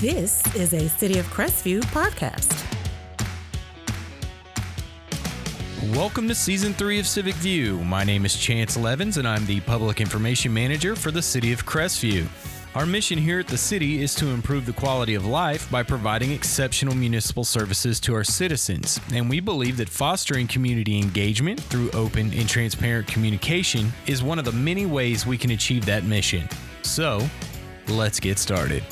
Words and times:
This 0.00 0.54
is 0.54 0.74
a 0.74 0.88
City 0.88 1.18
of 1.18 1.26
Crestview 1.26 1.80
podcast. 1.86 2.54
Welcome 5.92 6.28
to 6.28 6.36
season 6.36 6.72
three 6.72 7.00
of 7.00 7.06
Civic 7.08 7.34
View. 7.34 7.82
My 7.82 8.04
name 8.04 8.24
is 8.24 8.36
Chance 8.36 8.76
Levins, 8.76 9.16
and 9.16 9.26
I'm 9.26 9.44
the 9.46 9.58
public 9.62 10.00
information 10.00 10.54
manager 10.54 10.94
for 10.94 11.10
the 11.10 11.20
city 11.20 11.52
of 11.52 11.66
Crestview. 11.66 12.28
Our 12.76 12.86
mission 12.86 13.18
here 13.18 13.40
at 13.40 13.48
the 13.48 13.58
city 13.58 14.00
is 14.00 14.14
to 14.14 14.28
improve 14.28 14.66
the 14.66 14.72
quality 14.72 15.16
of 15.16 15.26
life 15.26 15.68
by 15.68 15.82
providing 15.82 16.30
exceptional 16.30 16.94
municipal 16.94 17.42
services 17.42 17.98
to 17.98 18.14
our 18.14 18.22
citizens. 18.22 19.00
And 19.12 19.28
we 19.28 19.40
believe 19.40 19.78
that 19.78 19.88
fostering 19.88 20.46
community 20.46 20.96
engagement 20.96 21.58
through 21.58 21.90
open 21.90 22.32
and 22.34 22.48
transparent 22.48 23.08
communication 23.08 23.92
is 24.06 24.22
one 24.22 24.38
of 24.38 24.44
the 24.44 24.52
many 24.52 24.86
ways 24.86 25.26
we 25.26 25.36
can 25.36 25.50
achieve 25.50 25.84
that 25.86 26.04
mission. 26.04 26.48
So, 26.82 27.28
let's 27.88 28.20
get 28.20 28.38
started. 28.38 28.84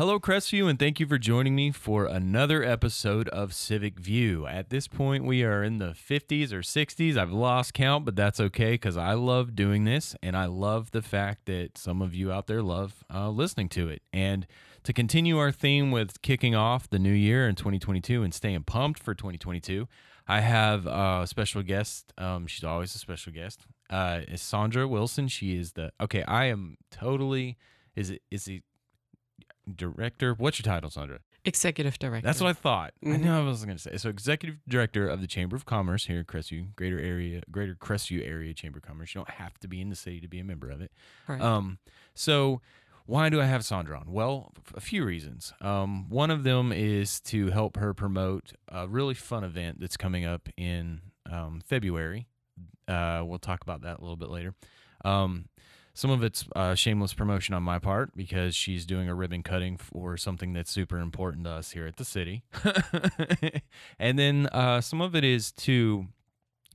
Hello, 0.00 0.18
Crestview, 0.18 0.66
and 0.70 0.78
thank 0.78 0.98
you 0.98 1.04
for 1.06 1.18
joining 1.18 1.54
me 1.54 1.70
for 1.70 2.06
another 2.06 2.64
episode 2.64 3.28
of 3.28 3.52
Civic 3.52 4.00
View. 4.00 4.46
At 4.46 4.70
this 4.70 4.88
point, 4.88 5.26
we 5.26 5.44
are 5.44 5.62
in 5.62 5.76
the 5.76 5.90
50s 5.90 6.54
or 6.54 6.60
60s. 6.60 7.18
I've 7.18 7.30
lost 7.30 7.74
count, 7.74 8.06
but 8.06 8.16
that's 8.16 8.40
okay 8.40 8.70
because 8.70 8.96
I 8.96 9.12
love 9.12 9.54
doing 9.54 9.84
this, 9.84 10.16
and 10.22 10.38
I 10.38 10.46
love 10.46 10.92
the 10.92 11.02
fact 11.02 11.44
that 11.44 11.76
some 11.76 12.00
of 12.00 12.14
you 12.14 12.32
out 12.32 12.46
there 12.46 12.62
love 12.62 13.04
uh, 13.12 13.28
listening 13.28 13.68
to 13.70 13.90
it. 13.90 14.00
And 14.10 14.46
to 14.84 14.94
continue 14.94 15.36
our 15.36 15.52
theme 15.52 15.90
with 15.90 16.22
kicking 16.22 16.54
off 16.54 16.88
the 16.88 16.98
new 16.98 17.12
year 17.12 17.46
in 17.46 17.54
2022 17.54 18.22
and 18.22 18.32
staying 18.32 18.62
pumped 18.62 19.02
for 19.02 19.14
2022, 19.14 19.86
I 20.26 20.40
have 20.40 20.86
a 20.86 21.26
special 21.26 21.62
guest. 21.62 22.14
Um, 22.16 22.46
she's 22.46 22.64
always 22.64 22.94
a 22.94 22.98
special 22.98 23.34
guest. 23.34 23.66
Uh, 23.90 24.20
is 24.28 24.40
Sandra 24.40 24.88
Wilson. 24.88 25.28
She 25.28 25.58
is 25.58 25.72
the 25.72 25.92
okay. 26.00 26.22
I 26.22 26.46
am 26.46 26.78
totally. 26.90 27.58
Is 27.94 28.08
it? 28.08 28.22
Is 28.30 28.48
it? 28.48 28.62
Director. 29.76 30.34
What's 30.34 30.58
your 30.58 30.64
title, 30.72 30.90
Sandra? 30.90 31.20
Executive 31.44 31.98
director. 31.98 32.26
That's 32.26 32.40
what 32.40 32.50
I 32.50 32.52
thought. 32.52 32.92
I 33.02 33.06
Mhm. 33.08 33.20
knew 33.22 33.32
I 33.32 33.40
was 33.40 33.64
going 33.64 33.76
to 33.76 33.82
say. 33.82 33.96
So, 33.96 34.10
executive 34.10 34.58
director 34.68 35.08
of 35.08 35.20
the 35.22 35.26
Chamber 35.26 35.56
of 35.56 35.64
Commerce 35.64 36.06
here 36.06 36.18
in 36.18 36.24
Crestview, 36.26 36.74
Greater 36.76 36.98
Area, 37.00 37.42
Greater 37.50 37.74
Crestview 37.74 38.26
Area 38.26 38.52
Chamber 38.52 38.78
of 38.78 38.82
Commerce. 38.84 39.14
You 39.14 39.20
don't 39.20 39.30
have 39.30 39.58
to 39.60 39.68
be 39.68 39.80
in 39.80 39.88
the 39.88 39.96
city 39.96 40.20
to 40.20 40.28
be 40.28 40.38
a 40.38 40.44
member 40.44 40.68
of 40.68 40.80
it. 40.82 40.92
Correct. 41.26 41.42
Um, 41.42 41.78
so 42.14 42.60
why 43.06 43.30
do 43.30 43.40
I 43.40 43.46
have 43.46 43.64
Sandra 43.64 43.98
on? 43.98 44.12
Well, 44.12 44.52
a 44.74 44.80
few 44.80 45.04
reasons. 45.04 45.52
Um, 45.62 46.08
one 46.10 46.30
of 46.30 46.44
them 46.44 46.72
is 46.72 47.20
to 47.22 47.48
help 47.50 47.76
her 47.78 47.94
promote 47.94 48.52
a 48.68 48.86
really 48.86 49.14
fun 49.14 49.42
event 49.42 49.80
that's 49.80 49.96
coming 49.96 50.24
up 50.26 50.48
in 50.58 51.00
um, 51.30 51.62
February. 51.64 52.26
Uh, 52.86 53.22
we'll 53.24 53.38
talk 53.38 53.62
about 53.62 53.80
that 53.82 53.98
a 53.98 54.00
little 54.02 54.16
bit 54.16 54.28
later. 54.30 54.54
Um, 55.04 55.46
some 56.00 56.10
of 56.10 56.22
it's 56.22 56.46
uh, 56.56 56.74
shameless 56.74 57.12
promotion 57.12 57.54
on 57.54 57.62
my 57.62 57.78
part 57.78 58.16
because 58.16 58.56
she's 58.56 58.86
doing 58.86 59.06
a 59.06 59.14
ribbon 59.14 59.42
cutting 59.42 59.76
for 59.76 60.16
something 60.16 60.54
that's 60.54 60.70
super 60.70 60.98
important 60.98 61.44
to 61.44 61.50
us 61.50 61.72
here 61.72 61.86
at 61.86 61.96
the 61.96 62.06
city. 62.06 62.42
and 63.98 64.18
then 64.18 64.46
uh, 64.46 64.80
some 64.80 65.02
of 65.02 65.14
it 65.14 65.24
is 65.24 65.52
to 65.52 66.06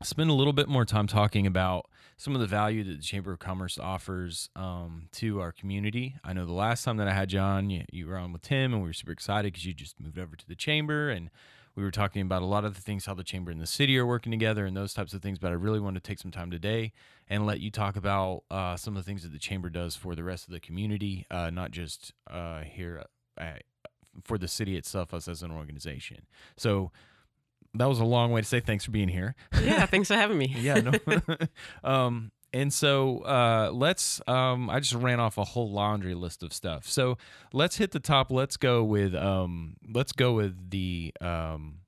spend 0.03 0.29
a 0.29 0.33
little 0.33 0.53
bit 0.53 0.69
more 0.69 0.85
time 0.85 1.07
talking 1.07 1.47
about 1.47 1.89
some 2.17 2.35
of 2.35 2.39
the 2.39 2.45
value 2.45 2.83
that 2.83 2.97
the 2.97 3.01
Chamber 3.01 3.33
of 3.33 3.39
Commerce 3.39 3.79
offers 3.79 4.47
um, 4.55 5.09
to 5.13 5.41
our 5.41 5.51
community. 5.51 6.17
I 6.23 6.33
know 6.33 6.45
the 6.45 6.53
last 6.53 6.83
time 6.83 6.97
that 6.97 7.07
I 7.07 7.13
had 7.13 7.33
you 7.33 7.39
on, 7.39 7.71
you, 7.71 7.83
you 7.91 8.05
were 8.05 8.17
on 8.17 8.31
with 8.31 8.43
Tim, 8.43 8.73
and 8.73 8.83
we 8.83 8.89
were 8.89 8.93
super 8.93 9.11
excited 9.11 9.53
because 9.53 9.65
you 9.65 9.73
just 9.73 9.99
moved 9.99 10.19
over 10.19 10.35
to 10.35 10.47
the 10.47 10.55
Chamber, 10.55 11.09
and 11.09 11.31
we 11.75 11.83
were 11.83 11.91
talking 11.91 12.21
about 12.21 12.41
a 12.41 12.45
lot 12.45 12.63
of 12.65 12.75
the 12.75 12.81
things 12.81 13.05
how 13.05 13.13
the 13.13 13.23
Chamber 13.23 13.51
and 13.51 13.59
the 13.59 13.67
city 13.67 13.97
are 13.97 14.05
working 14.05 14.31
together 14.31 14.65
and 14.65 14.75
those 14.75 14.93
types 14.93 15.13
of 15.13 15.21
things. 15.21 15.39
But 15.39 15.51
I 15.51 15.55
really 15.55 15.79
want 15.79 15.95
to 15.95 16.01
take 16.01 16.19
some 16.19 16.31
time 16.31 16.49
today 16.49 16.93
and 17.27 17.45
let 17.45 17.59
you 17.59 17.69
talk 17.69 17.95
about 17.95 18.43
uh, 18.49 18.77
some 18.77 18.95
of 18.95 19.03
the 19.03 19.07
things 19.07 19.23
that 19.23 19.31
the 19.31 19.39
Chamber 19.39 19.69
does 19.69 19.95
for 19.95 20.15
the 20.15 20.23
rest 20.23 20.47
of 20.47 20.53
the 20.53 20.59
community, 20.59 21.25
uh, 21.29 21.49
not 21.49 21.71
just 21.71 22.13
uh, 22.29 22.61
here 22.61 23.03
at, 23.37 23.63
for 24.23 24.37
the 24.37 24.47
city 24.47 24.77
itself, 24.77 25.13
us 25.13 25.27
as 25.27 25.43
an 25.43 25.51
organization. 25.51 26.25
So 26.55 26.91
that 27.77 27.89
was 27.89 27.99
a 27.99 28.05
long 28.05 28.31
way 28.31 28.41
to 28.41 28.47
say 28.47 28.59
thanks 28.59 28.85
for 28.85 28.91
being 28.91 29.09
here. 29.09 29.35
yeah, 29.61 29.85
thanks 29.85 30.07
for 30.07 30.15
having 30.15 30.37
me. 30.37 30.55
yeah, 30.57 30.75
no. 30.75 30.91
um, 31.83 32.31
and 32.55 32.73
so 32.73 33.19
uh, 33.19 33.69
let's. 33.73 34.21
Um, 34.27 34.69
I 34.69 34.79
just 34.79 34.93
ran 34.93 35.19
off 35.19 35.37
a 35.37 35.43
whole 35.43 35.69
laundry 35.69 36.15
list 36.15 36.41
of 36.41 36.53
stuff. 36.53 36.87
So 36.87 37.17
let's 37.51 37.75
hit 37.77 37.91
the 37.91 37.99
top. 37.99 38.31
Let's 38.31 38.55
go 38.57 38.83
with. 38.83 39.13
Um, 39.13 39.75
let's 39.93 40.11
go 40.13 40.33
with 40.33 40.69
the. 40.69 41.13
Um, 41.19 41.79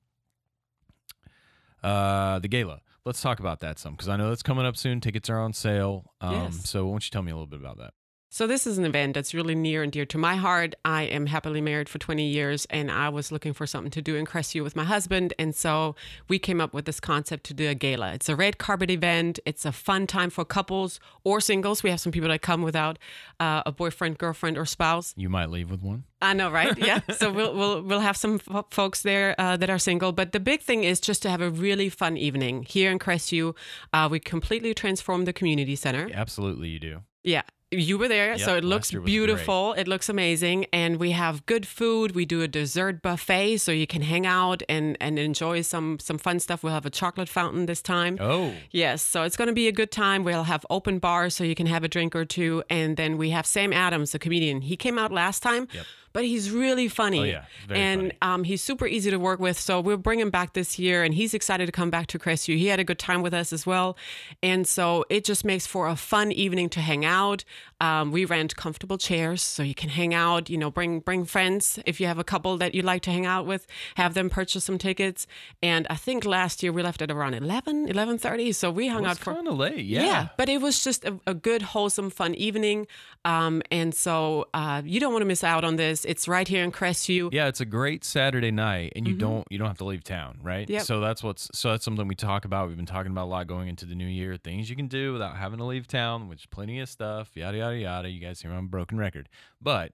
uh, 1.82 2.38
the 2.40 2.48
gala. 2.48 2.82
Let's 3.04 3.22
talk 3.22 3.40
about 3.40 3.60
that 3.60 3.78
some 3.78 3.94
because 3.94 4.08
I 4.08 4.16
know 4.16 4.28
that's 4.28 4.42
coming 4.42 4.66
up 4.66 4.76
soon. 4.76 5.00
Tickets 5.00 5.30
are 5.30 5.38
on 5.38 5.52
sale. 5.54 6.12
Um, 6.20 6.34
Yes. 6.34 6.68
So 6.68 6.84
why 6.86 6.92
don't 6.92 7.06
you 7.06 7.10
tell 7.10 7.22
me 7.22 7.32
a 7.32 7.34
little 7.34 7.46
bit 7.46 7.60
about 7.60 7.78
that? 7.78 7.94
So 8.30 8.46
this 8.46 8.66
is 8.66 8.76
an 8.76 8.84
event 8.84 9.14
that's 9.14 9.32
really 9.32 9.54
near 9.54 9.82
and 9.82 9.90
dear 9.90 10.04
to 10.04 10.18
my 10.18 10.36
heart. 10.36 10.74
I 10.84 11.04
am 11.04 11.26
happily 11.26 11.62
married 11.62 11.88
for 11.88 11.98
20 11.98 12.26
years 12.28 12.66
and 12.68 12.90
I 12.90 13.08
was 13.08 13.32
looking 13.32 13.54
for 13.54 13.66
something 13.66 13.90
to 13.92 14.02
do 14.02 14.16
in 14.16 14.26
Crestview 14.26 14.62
with 14.62 14.76
my 14.76 14.84
husband. 14.84 15.32
And 15.38 15.54
so 15.56 15.96
we 16.28 16.38
came 16.38 16.60
up 16.60 16.74
with 16.74 16.84
this 16.84 17.00
concept 17.00 17.44
to 17.44 17.54
do 17.54 17.70
a 17.70 17.74
gala. 17.74 18.12
It's 18.12 18.28
a 18.28 18.36
red 18.36 18.58
carpet 18.58 18.90
event. 18.90 19.38
It's 19.46 19.64
a 19.64 19.72
fun 19.72 20.06
time 20.06 20.28
for 20.28 20.44
couples 20.44 21.00
or 21.24 21.40
singles. 21.40 21.82
We 21.82 21.88
have 21.88 22.00
some 22.00 22.12
people 22.12 22.28
that 22.28 22.42
come 22.42 22.60
without 22.60 22.98
uh, 23.40 23.62
a 23.64 23.72
boyfriend, 23.72 24.18
girlfriend, 24.18 24.58
or 24.58 24.66
spouse. 24.66 25.14
You 25.16 25.30
might 25.30 25.48
leave 25.48 25.70
with 25.70 25.82
one. 25.82 26.04
I 26.20 26.34
know, 26.34 26.50
right? 26.50 26.76
Yeah. 26.88 27.00
so 27.16 27.32
we'll 27.32 27.54
we'll 27.54 27.82
we'll 27.82 28.00
have 28.00 28.16
some 28.16 28.38
fo- 28.38 28.66
folks 28.70 29.02
there 29.02 29.34
uh, 29.40 29.56
that 29.56 29.70
are 29.70 29.78
single, 29.78 30.12
but 30.12 30.32
the 30.32 30.40
big 30.40 30.60
thing 30.60 30.84
is 30.84 31.00
just 31.00 31.22
to 31.22 31.30
have 31.30 31.40
a 31.40 31.50
really 31.50 31.88
fun 31.88 32.16
evening 32.16 32.62
here 32.62 32.90
in 32.90 32.98
Crestview. 32.98 33.54
Uh, 33.92 34.08
we 34.10 34.20
completely 34.20 34.74
transform 34.74 35.24
the 35.24 35.32
community 35.32 35.76
center. 35.76 36.10
Absolutely, 36.12 36.68
you 36.68 36.78
do. 36.78 37.00
Yeah. 37.24 37.42
You 37.70 37.98
were 37.98 38.08
there, 38.08 38.38
so 38.38 38.56
it 38.56 38.64
looks 38.64 38.86
last 38.86 38.92
year 38.94 39.00
was 39.02 39.06
beautiful. 39.10 39.74
It 39.74 39.86
looks 39.86 40.08
amazing, 40.08 40.64
and 40.72 40.96
we 40.96 41.10
have 41.10 41.44
good 41.44 41.66
food. 41.66 42.14
We 42.14 42.24
do 42.24 42.40
a 42.40 42.48
dessert 42.48 43.02
buffet, 43.02 43.58
so 43.58 43.72
you 43.72 43.86
can 43.86 44.00
hang 44.00 44.24
out 44.26 44.62
and 44.70 44.96
and 45.02 45.18
enjoy 45.18 45.60
some 45.60 45.98
some 45.98 46.16
fun 46.16 46.40
stuff. 46.40 46.62
We'll 46.62 46.72
have 46.72 46.86
a 46.86 46.90
chocolate 46.90 47.28
fountain 47.28 47.66
this 47.66 47.82
time. 47.82 48.16
Oh, 48.20 48.54
Yes, 48.70 49.02
so 49.02 49.22
it's 49.22 49.36
going 49.36 49.48
to 49.48 49.54
be 49.54 49.68
a 49.68 49.72
good 49.72 49.90
time. 49.90 50.24
We'll 50.24 50.44
have 50.44 50.64
open 50.70 50.98
bars 50.98 51.36
so 51.36 51.44
you 51.44 51.54
can 51.54 51.66
have 51.66 51.84
a 51.84 51.88
drink 51.88 52.16
or 52.16 52.24
two. 52.24 52.62
And 52.70 52.96
then 52.96 53.18
we 53.18 53.30
have 53.30 53.44
Sam 53.44 53.74
Adams, 53.74 54.12
the 54.12 54.18
comedian. 54.18 54.62
He 54.62 54.76
came 54.76 54.98
out 54.98 55.12
last 55.12 55.42
time, 55.42 55.68
Yep. 55.74 55.84
But 56.18 56.24
he's 56.24 56.50
really 56.50 56.88
funny. 56.88 57.20
Oh, 57.20 57.22
yeah, 57.22 57.44
very 57.68 57.78
and 57.78 58.00
funny. 58.00 58.18
Um, 58.22 58.42
he's 58.42 58.60
super 58.60 58.88
easy 58.88 59.08
to 59.08 59.18
work 59.18 59.38
with. 59.38 59.56
So 59.56 59.80
we'll 59.80 59.98
bring 59.98 60.18
him 60.18 60.30
back 60.30 60.52
this 60.52 60.76
year, 60.76 61.04
and 61.04 61.14
he's 61.14 61.32
excited 61.32 61.66
to 61.66 61.70
come 61.70 61.90
back 61.90 62.08
to 62.08 62.18
Crestview. 62.18 62.58
He 62.58 62.66
had 62.66 62.80
a 62.80 62.84
good 62.84 62.98
time 62.98 63.22
with 63.22 63.32
us 63.32 63.52
as 63.52 63.64
well. 63.64 63.96
And 64.42 64.66
so 64.66 65.04
it 65.10 65.22
just 65.24 65.44
makes 65.44 65.64
for 65.64 65.86
a 65.86 65.94
fun 65.94 66.32
evening 66.32 66.70
to 66.70 66.80
hang 66.80 67.04
out. 67.04 67.44
Um, 67.80 68.10
we 68.10 68.24
rent 68.24 68.56
comfortable 68.56 68.98
chairs 68.98 69.40
so 69.42 69.62
you 69.62 69.76
can 69.76 69.90
hang 69.90 70.12
out, 70.12 70.50
you 70.50 70.58
know, 70.58 70.72
bring 70.72 70.98
bring 70.98 71.24
friends. 71.24 71.78
If 71.86 72.00
you 72.00 72.08
have 72.08 72.18
a 72.18 72.24
couple 72.24 72.56
that 72.56 72.74
you'd 72.74 72.84
like 72.84 73.02
to 73.02 73.12
hang 73.12 73.24
out 73.24 73.46
with, 73.46 73.68
have 73.94 74.14
them 74.14 74.28
purchase 74.28 74.64
some 74.64 74.78
tickets. 74.78 75.28
And 75.62 75.86
I 75.88 75.94
think 75.94 76.24
last 76.24 76.64
year 76.64 76.72
we 76.72 76.82
left 76.82 77.00
at 77.00 77.12
around 77.12 77.34
11, 77.34 77.86
11.30. 77.86 78.52
So 78.52 78.72
we 78.72 78.88
hung 78.88 79.06
out 79.06 79.18
for 79.18 79.34
kind 79.34 79.46
of 79.46 79.56
late. 79.56 79.84
Yeah. 79.84 80.30
but 80.36 80.48
it 80.48 80.60
was 80.60 80.82
just 80.82 81.04
a, 81.04 81.20
a 81.28 81.34
good, 81.34 81.62
wholesome, 81.62 82.10
fun 82.10 82.34
evening. 82.34 82.88
Um, 83.24 83.62
and 83.70 83.94
so 83.94 84.48
uh, 84.52 84.82
you 84.84 84.98
don't 84.98 85.12
want 85.12 85.22
to 85.22 85.26
miss 85.26 85.44
out 85.44 85.62
on 85.62 85.76
this. 85.76 86.04
It's 86.08 86.26
right 86.26 86.48
here 86.48 86.64
in 86.64 86.72
Crestview. 86.72 87.28
Yeah, 87.32 87.48
it's 87.48 87.60
a 87.60 87.66
great 87.66 88.02
Saturday 88.02 88.50
night, 88.50 88.94
and 88.96 89.06
you 89.06 89.14
don't 89.14 89.46
you 89.50 89.58
don't 89.58 89.68
have 89.68 89.76
to 89.78 89.84
leave 89.84 90.02
town, 90.02 90.38
right? 90.42 90.66
Mm-hmm. 90.66 90.72
Yep. 90.72 90.82
So 90.82 91.00
that's 91.00 91.22
what's 91.22 91.50
so 91.52 91.70
that's 91.70 91.84
something 91.84 92.08
we 92.08 92.14
talk 92.14 92.46
about. 92.46 92.68
We've 92.68 92.78
been 92.78 92.86
talking 92.86 93.12
about 93.12 93.26
a 93.26 93.30
lot 93.30 93.46
going 93.46 93.68
into 93.68 93.84
the 93.84 93.94
new 93.94 94.06
year. 94.06 94.38
Things 94.38 94.70
you 94.70 94.76
can 94.76 94.88
do 94.88 95.12
without 95.12 95.36
having 95.36 95.58
to 95.58 95.64
leave 95.64 95.86
town, 95.86 96.28
which 96.28 96.48
plenty 96.48 96.80
of 96.80 96.88
stuff. 96.88 97.32
Yada 97.34 97.58
yada 97.58 97.76
yada. 97.76 98.08
You 98.08 98.20
guys 98.20 98.40
hear 98.40 98.50
I'm 98.52 98.64
a 98.64 98.68
broken 98.68 98.96
record, 98.96 99.28
but 99.60 99.92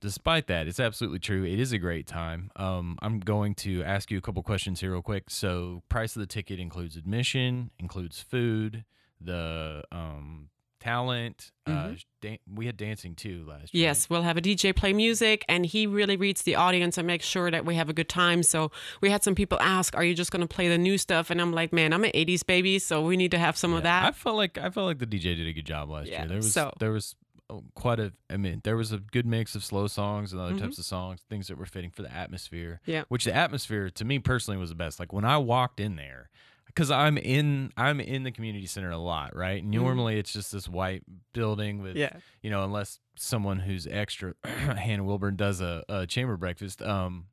despite 0.00 0.46
that, 0.46 0.66
it's 0.66 0.80
absolutely 0.80 1.18
true. 1.18 1.44
It 1.44 1.60
is 1.60 1.72
a 1.72 1.78
great 1.78 2.06
time. 2.06 2.50
Um, 2.56 2.96
I'm 3.02 3.20
going 3.20 3.54
to 3.56 3.84
ask 3.84 4.10
you 4.10 4.16
a 4.16 4.22
couple 4.22 4.42
questions 4.42 4.80
here 4.80 4.92
real 4.92 5.02
quick. 5.02 5.28
So, 5.28 5.82
price 5.90 6.16
of 6.16 6.20
the 6.20 6.26
ticket 6.26 6.58
includes 6.58 6.96
admission, 6.96 7.70
includes 7.78 8.18
food, 8.18 8.84
the 9.20 9.84
um 9.92 10.48
talent. 10.80 11.52
Uh, 11.66 11.92
dan- 12.20 12.38
we 12.52 12.66
had 12.66 12.76
dancing 12.76 13.14
too 13.14 13.44
last 13.46 13.72
year. 13.72 13.84
Yes, 13.84 14.10
we'll 14.10 14.22
have 14.22 14.36
a 14.36 14.40
DJ 14.40 14.74
play 14.74 14.92
music, 14.92 15.44
and 15.48 15.64
he 15.64 15.86
really 15.86 16.16
reads 16.16 16.42
the 16.42 16.56
audience 16.56 16.98
and 16.98 17.06
makes 17.06 17.24
sure 17.24 17.50
that 17.50 17.64
we 17.64 17.76
have 17.76 17.88
a 17.88 17.92
good 17.92 18.08
time. 18.08 18.42
So 18.42 18.72
we 19.00 19.10
had 19.10 19.22
some 19.22 19.34
people 19.36 19.58
ask, 19.60 19.94
"Are 19.96 20.02
you 20.04 20.14
just 20.14 20.32
going 20.32 20.40
to 20.46 20.52
play 20.52 20.66
the 20.68 20.78
new 20.78 20.98
stuff?" 20.98 21.30
And 21.30 21.40
I'm 21.40 21.52
like, 21.52 21.72
"Man, 21.72 21.92
I'm 21.92 22.02
an 22.02 22.10
'80s 22.12 22.42
baby, 22.44 22.78
so 22.80 23.02
we 23.02 23.16
need 23.16 23.30
to 23.30 23.38
have 23.38 23.56
some 23.56 23.72
of 23.72 23.84
Yeah, 23.84 23.98
I 23.98 24.02
that." 24.06 24.16
felt 24.16 24.36
like 24.36 24.58
I 24.58 24.70
felt 24.70 24.86
like 24.86 24.98
the 24.98 25.06
DJ 25.06 25.36
did 25.36 25.46
a 25.46 25.52
good 25.52 25.66
job 25.66 25.90
last 25.90 26.08
Yeah, 26.08 26.20
year. 26.20 26.28
There 26.28 26.36
was 26.38 26.52
so- 26.52 26.72
there 26.80 26.90
was 26.90 27.14
oh, 27.48 27.62
quite 27.74 28.00
a 28.00 28.12
I 28.28 28.36
mean 28.36 28.60
there 28.64 28.76
was 28.76 28.90
a 28.90 28.98
good 28.98 29.26
mix 29.26 29.54
of 29.54 29.62
slow 29.64 29.86
songs 29.86 30.32
and 30.32 30.40
other 30.40 30.54
Mhm. 30.54 30.60
types 30.60 30.78
of 30.78 30.84
songs, 30.84 31.20
things 31.28 31.46
that 31.48 31.56
were 31.58 31.66
fitting 31.66 31.90
for 31.90 32.02
the 32.02 32.12
atmosphere. 32.12 32.80
Yeah. 32.86 33.04
Which 33.08 33.24
the 33.24 33.34
atmosphere 33.34 33.90
to 33.90 34.04
me 34.04 34.18
personally 34.18 34.58
was 34.58 34.70
the 34.70 34.74
best. 34.76 34.98
Like 34.98 35.12
when 35.12 35.24
I 35.24 35.36
walked 35.38 35.78
in 35.78 35.96
there 35.96 36.30
because 36.74 36.90
I'm 36.90 37.18
in 37.18 37.72
I'm 37.76 38.00
in 38.00 38.22
the 38.22 38.30
community 38.32 38.66
center 38.66 38.90
a 38.90 38.98
lot, 38.98 39.34
right? 39.36 39.62
Mhm. 39.64 39.68
normally 39.70 40.18
it's 40.18 40.32
just 40.32 40.52
this 40.52 40.68
white 40.68 41.02
building 41.32 41.82
with 41.82 41.96
Yeah. 41.96 42.16
you 42.42 42.50
know, 42.50 42.64
unless 42.64 42.98
someone 43.16 43.58
who's 43.60 43.86
extra 43.86 44.34
Hannah 44.44 45.04
Wilburn 45.04 45.36
does 45.36 45.60
a, 45.60 45.84
a 45.88 46.06
chamber 46.06 46.36
breakfast. 46.36 46.80
Um 46.82 47.26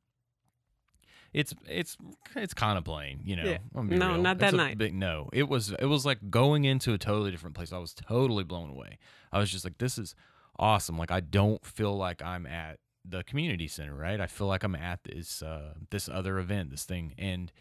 it's 1.34 1.54
it's 1.68 1.96
it's 2.36 2.54
kind 2.54 2.78
of 2.78 2.84
plain, 2.84 3.20
you 3.22 3.36
know. 3.36 3.44
Yeah. 3.44 3.58
I'm 3.74 3.88
gonna 3.88 3.88
be 3.90 3.96
No, 3.98 4.12
real. 4.12 4.22
not 4.22 4.38
that 4.38 4.54
night. 4.54 4.78
Big 4.78 4.94
no. 4.94 5.28
It 5.32 5.48
was 5.48 5.72
it 5.72 5.84
was 5.84 6.06
like 6.06 6.30
going 6.30 6.64
into 6.64 6.94
a 6.94 6.98
totally 6.98 7.30
different 7.30 7.54
place. 7.54 7.72
I 7.72 7.78
was 7.78 7.92
totally 7.94 8.44
blown 8.44 8.70
away. 8.70 8.98
I 9.30 9.38
was 9.38 9.50
just 9.50 9.64
like, 9.64 9.76
this 9.78 9.98
is 9.98 10.14
awesome. 10.58 10.96
Like 10.96 11.10
I 11.10 11.20
don't 11.20 11.64
feel 11.64 11.96
like 11.96 12.22
I'm 12.22 12.46
at 12.46 12.78
the 13.04 13.22
community 13.24 13.68
center, 13.68 13.94
right? 13.94 14.20
I 14.20 14.26
feel 14.26 14.46
like 14.46 14.62
I'm 14.64 14.74
at 14.74 15.04
this 15.04 15.42
uh 15.42 15.74
this 15.90 16.08
other 16.08 16.38
event, 16.38 16.70
this 16.70 16.84
thing. 16.84 17.14
And 17.18 17.52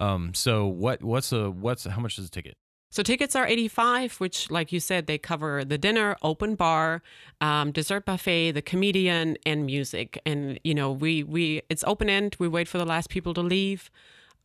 um 0.00 0.34
so 0.34 0.66
what 0.66 1.02
what's 1.02 1.32
a 1.32 1.50
what's 1.50 1.84
how 1.84 2.00
much 2.00 2.18
is 2.18 2.26
a 2.26 2.30
ticket? 2.30 2.56
So 2.92 3.02
tickets 3.02 3.34
are 3.36 3.46
85, 3.46 4.20
which, 4.20 4.48
like 4.50 4.72
you 4.72 4.80
said, 4.80 5.06
they 5.06 5.18
cover 5.18 5.64
the 5.64 5.76
dinner, 5.76 6.16
open 6.22 6.54
bar, 6.54 7.02
um, 7.42 7.72
dessert 7.72 8.06
buffet, 8.06 8.52
the 8.52 8.62
comedian, 8.62 9.36
and 9.44 9.66
music. 9.66 10.18
And 10.24 10.58
you 10.64 10.74
know, 10.74 10.92
we 10.92 11.22
we 11.22 11.62
it's 11.68 11.84
open 11.84 12.08
end. 12.08 12.36
We 12.38 12.48
wait 12.48 12.68
for 12.68 12.78
the 12.78 12.86
last 12.86 13.10
people 13.10 13.34
to 13.34 13.42
leave, 13.42 13.90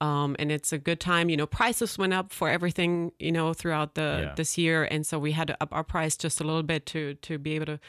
um, 0.01 0.35
and 0.39 0.51
it's 0.51 0.73
a 0.73 0.79
good 0.79 0.99
time. 0.99 1.29
You 1.29 1.37
know, 1.37 1.45
prices 1.45 1.97
went 1.97 2.13
up 2.13 2.33
for 2.33 2.49
everything. 2.49 3.11
You 3.19 3.31
know, 3.31 3.53
throughout 3.53 3.93
the 3.95 4.23
Yeah. 4.25 4.33
this 4.35 4.57
year, 4.57 4.83
and 4.83 5.05
so 5.05 5.17
we 5.19 5.31
had 5.33 5.47
to 5.47 5.57
up 5.61 5.69
our 5.71 5.83
price 5.83 6.17
just 6.17 6.41
a 6.41 6.43
little 6.43 6.63
bit 6.63 6.85
to 6.87 7.13
to 7.13 7.37
be 7.37 7.53
able 7.55 7.67
to 7.67 7.79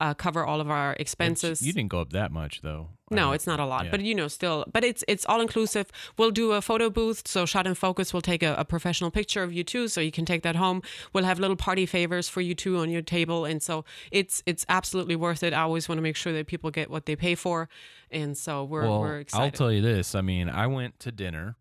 uh, 0.00 0.14
cover 0.14 0.44
all 0.44 0.60
of 0.60 0.68
our 0.68 0.96
expenses. 0.98 1.62
You 1.62 1.72
didn't 1.72 1.90
go 1.90 2.00
up 2.00 2.10
that 2.10 2.30
much 2.32 2.60
though. 2.62 2.88
No, 3.12 3.32
it's 3.32 3.46
not 3.46 3.58
a 3.58 3.66
lot, 3.66 3.86
yeah. 3.86 3.90
but 3.90 4.00
you 4.02 4.14
know, 4.14 4.28
still, 4.28 4.64
but 4.72 4.84
it's 4.84 5.02
it's 5.08 5.26
all 5.26 5.40
inclusive. 5.40 5.90
We'll 6.16 6.30
do 6.30 6.52
a 6.52 6.62
photo 6.62 6.88
booth, 6.88 7.26
so 7.26 7.44
Shot 7.44 7.66
and 7.66 7.76
Focus 7.76 8.14
will 8.14 8.20
take 8.20 8.40
a, 8.40 8.54
a 8.54 8.64
professional 8.64 9.10
picture 9.10 9.42
of 9.42 9.52
you 9.52 9.64
too, 9.64 9.88
so 9.88 10.00
you 10.00 10.12
can 10.12 10.24
take 10.24 10.42
that 10.44 10.54
home. 10.54 10.80
We'll 11.12 11.24
have 11.24 11.40
little 11.40 11.56
party 11.56 11.86
favors 11.86 12.28
for 12.28 12.40
you 12.40 12.54
too 12.54 12.78
on 12.78 12.88
your 12.88 13.02
table, 13.02 13.44
and 13.44 13.60
so 13.60 13.84
it's 14.12 14.44
it's 14.46 14.64
absolutely 14.68 15.16
worth 15.16 15.42
it. 15.42 15.52
I 15.52 15.62
always 15.62 15.88
want 15.88 15.98
to 15.98 16.02
make 16.02 16.14
sure 16.14 16.32
that 16.32 16.46
people 16.46 16.70
get 16.70 16.88
what 16.88 17.06
they 17.06 17.16
pay 17.16 17.34
for, 17.34 17.68
and 18.12 18.38
so 18.38 18.62
we're 18.62 18.82
well, 18.82 19.00
we're 19.00 19.18
excited. 19.18 19.44
I'll 19.44 19.50
tell 19.50 19.72
you 19.72 19.82
this. 19.82 20.14
I 20.14 20.20
mean, 20.20 20.48
I 20.48 20.68
went 20.68 21.00
to 21.00 21.10
dinner 21.10 21.56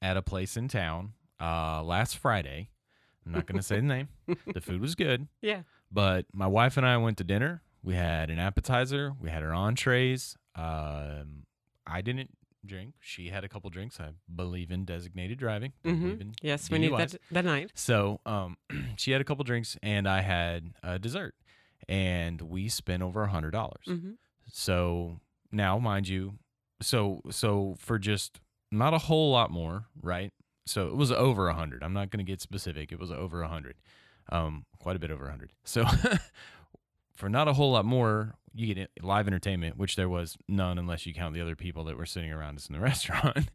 at 0.00 0.16
a 0.16 0.22
place 0.22 0.56
in 0.56 0.68
town 0.68 1.12
uh, 1.42 1.82
last 1.82 2.16
Friday. 2.16 2.70
I'm 3.26 3.32
not 3.32 3.44
going 3.46 3.58
to 3.58 3.62
say 3.62 3.76
the 3.76 3.82
name. 3.82 4.08
The 4.54 4.62
food 4.62 4.80
was 4.80 4.94
good, 4.94 5.28
yeah, 5.42 5.62
but 5.92 6.24
my 6.32 6.46
wife 6.46 6.78
and 6.78 6.86
I 6.86 6.96
went 6.96 7.18
to 7.18 7.24
dinner. 7.24 7.60
We 7.84 7.94
had 7.94 8.30
an 8.30 8.38
appetizer. 8.38 9.12
We 9.20 9.28
had 9.30 9.42
our 9.42 9.52
entrees. 9.52 10.36
Um, 10.56 11.44
I 11.86 12.00
didn't 12.00 12.30
drink. 12.64 12.94
She 13.00 13.28
had 13.28 13.44
a 13.44 13.48
couple 13.48 13.68
drinks. 13.70 14.00
I 14.00 14.10
believe 14.34 14.70
in 14.70 14.84
designated 14.86 15.38
driving. 15.38 15.72
Hmm 15.84 15.90
believe 16.00 16.20
in 16.22 16.32
yes, 16.42 16.70
we 16.70 16.78
need 16.78 16.92
that 17.12 17.20
that 17.30 17.44
night. 17.44 17.70
So 17.74 18.20
um, 18.24 18.56
she 18.96 19.10
had 19.12 19.20
a 19.20 19.24
couple 19.24 19.44
drinks, 19.44 19.76
and 19.82 20.08
I 20.08 20.22
had 20.22 20.72
a 20.82 20.98
dessert, 20.98 21.34
and 21.88 22.40
we 22.40 22.68
spent 22.68 23.02
over 23.02 23.22
a 23.24 23.28
hundred 23.28 23.50
dollars. 23.50 23.84
hmm 23.86 24.12
So 24.50 25.20
now, 25.52 25.78
mind 25.78 26.08
you, 26.08 26.38
so 26.80 27.20
so 27.30 27.76
for 27.78 27.98
just 27.98 28.40
not 28.72 28.94
a 28.94 28.98
whole 28.98 29.30
lot 29.30 29.50
more, 29.50 29.84
right? 30.00 30.32
So 30.66 30.86
it 30.88 30.96
was 30.96 31.12
over 31.12 31.48
a 31.48 31.54
hundred. 31.54 31.82
I'm 31.82 31.92
not 31.92 32.08
going 32.10 32.24
to 32.24 32.30
get 32.32 32.40
specific. 32.40 32.90
It 32.92 32.98
was 32.98 33.10
over 33.12 33.42
a 33.42 33.48
hundred, 33.48 33.74
um, 34.32 34.64
quite 34.78 34.96
a 34.96 34.98
bit 34.98 35.10
over 35.10 35.26
a 35.26 35.30
hundred. 35.30 35.52
So 35.64 35.84
for 37.14 37.28
not 37.28 37.48
a 37.48 37.52
whole 37.52 37.72
lot 37.72 37.84
more, 37.84 38.34
you 38.54 38.72
get 38.72 38.90
live 39.02 39.26
entertainment, 39.26 39.76
which 39.76 39.96
there 39.96 40.08
was 40.08 40.36
none 40.48 40.78
unless 40.78 41.06
you 41.06 41.14
count 41.14 41.34
the 41.34 41.40
other 41.40 41.56
people 41.56 41.84
that 41.84 41.96
were 41.96 42.06
sitting 42.06 42.32
around 42.32 42.56
us 42.56 42.68
in 42.68 42.72
the 42.74 42.80
restaurant. 42.90 43.48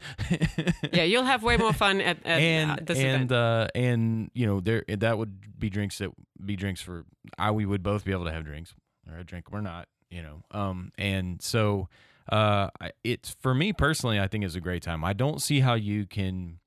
Yeah, 0.91 1.03
you'll 1.03 1.23
have 1.23 1.41
way 1.43 1.57
more 1.57 1.73
fun 1.73 2.01
at, 2.01 2.17
at 2.25 2.39
and 2.39 2.71
uh, 2.71 2.77
this 2.81 2.97
and 2.97 3.31
event. 3.31 3.31
uh 3.31 3.67
and 3.75 4.31
you 4.33 4.45
know 4.45 4.59
there 4.59 4.83
that 4.87 5.17
would 5.17 5.57
be 5.59 5.69
drinks 5.69 5.97
that 5.99 6.09
be 6.43 6.55
drinks 6.55 6.81
for 6.81 7.05
I 7.37 7.51
we 7.51 7.65
would 7.65 7.83
both 7.83 8.03
be 8.03 8.11
able 8.11 8.25
to 8.25 8.31
have 8.31 8.43
drinks 8.45 8.73
or 9.09 9.19
a 9.19 9.23
drink 9.23 9.45
or 9.51 9.61
not 9.61 9.87
you 10.09 10.21
know 10.21 10.41
um 10.51 10.91
and 10.97 11.41
so 11.41 11.87
uh 12.29 12.69
it's 13.03 13.35
for 13.39 13.53
me 13.53 13.71
personally 13.73 14.19
I 14.19 14.27
think 14.27 14.43
it's 14.43 14.55
a 14.55 14.61
great 14.61 14.83
time 14.83 15.03
I 15.03 15.13
don't 15.13 15.41
see 15.41 15.61
how 15.61 15.75
you 15.75 16.05
can 16.05 16.59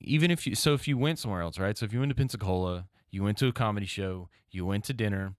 even 0.00 0.30
if 0.30 0.46
you 0.46 0.54
so 0.54 0.74
if 0.74 0.86
you 0.86 0.96
went 0.96 1.18
somewhere 1.18 1.42
else 1.42 1.58
right 1.58 1.76
so 1.76 1.84
if 1.84 1.92
you 1.92 1.98
went 2.00 2.10
to 2.10 2.16
Pensacola 2.16 2.86
you 3.10 3.22
went 3.22 3.38
to 3.38 3.48
a 3.48 3.52
comedy 3.52 3.86
show 3.86 4.28
you 4.50 4.64
went 4.64 4.84
to 4.84 4.92
dinner 4.92 5.34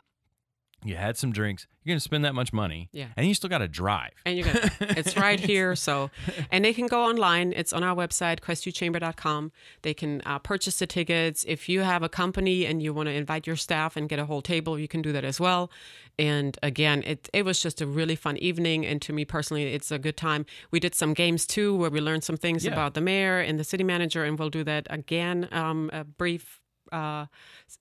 you 0.86 0.96
had 0.96 1.18
some 1.18 1.32
drinks 1.32 1.68
you're 1.84 1.94
gonna 1.94 2.00
spend 2.00 2.24
that 2.24 2.34
much 2.34 2.54
money 2.54 2.88
Yeah. 2.94 3.08
and 3.18 3.28
you 3.28 3.34
still 3.34 3.50
got 3.50 3.58
to 3.58 3.68
drive 3.68 4.12
And 4.26 4.38
you're 4.38 4.48
gonna, 4.48 4.72
it's 4.82 5.18
right 5.18 5.38
here. 5.52 5.76
So, 5.76 6.12
and 6.50 6.64
they 6.64 6.74
can 6.74 6.88
go 6.88 7.04
online. 7.04 7.52
It's 7.54 7.74
on 7.74 7.84
our 7.84 7.94
website, 7.94 8.40
crestview.chamber.com. 8.40 9.52
They 9.82 9.94
can 9.94 10.22
uh, 10.26 10.40
purchase 10.40 10.80
the 10.80 10.88
tickets. 10.88 11.44
If 11.48 11.68
you 11.68 11.82
have 11.82 12.02
a 12.04 12.08
company 12.10 12.66
and 12.66 12.82
you 12.82 12.94
want 12.94 13.08
to 13.08 13.14
invite 13.14 13.46
your 13.48 13.56
staff 13.58 13.98
and 13.98 14.08
get 14.08 14.18
a 14.20 14.26
whole 14.26 14.42
table, 14.42 14.80
you 14.80 14.88
can 14.88 15.02
do 15.02 15.12
that 15.12 15.26
as 15.26 15.40
well. 15.42 15.70
And 16.18 16.58
again, 16.64 17.04
it 17.06 17.30
it 17.34 17.44
was 17.44 17.62
just 17.62 17.82
a 17.82 17.86
really 17.88 18.16
fun 18.16 18.38
evening. 18.38 18.86
And 18.86 19.02
to 19.02 19.12
me 19.14 19.26
personally, 19.26 19.74
it's 19.74 19.92
a 19.92 20.00
good 20.00 20.16
time. 20.18 20.46
We 20.72 20.80
did 20.80 20.96
some 20.96 21.14
games 21.14 21.46
too, 21.46 21.76
where 21.76 21.90
we 21.90 22.00
learned 22.02 22.24
some 22.24 22.38
things 22.38 22.64
Yeah. 22.66 22.72
about 22.74 22.94
the 22.94 23.02
mayor 23.02 23.40
and 23.40 23.60
the 23.60 23.64
city 23.64 23.84
manager, 23.84 24.24
and 24.24 24.38
we'll 24.40 24.50
do 24.50 24.64
that 24.64 24.88
again. 24.90 25.50
Um, 25.52 25.90
a 25.92 26.04
brief. 26.04 26.62
Uh, 26.92 27.26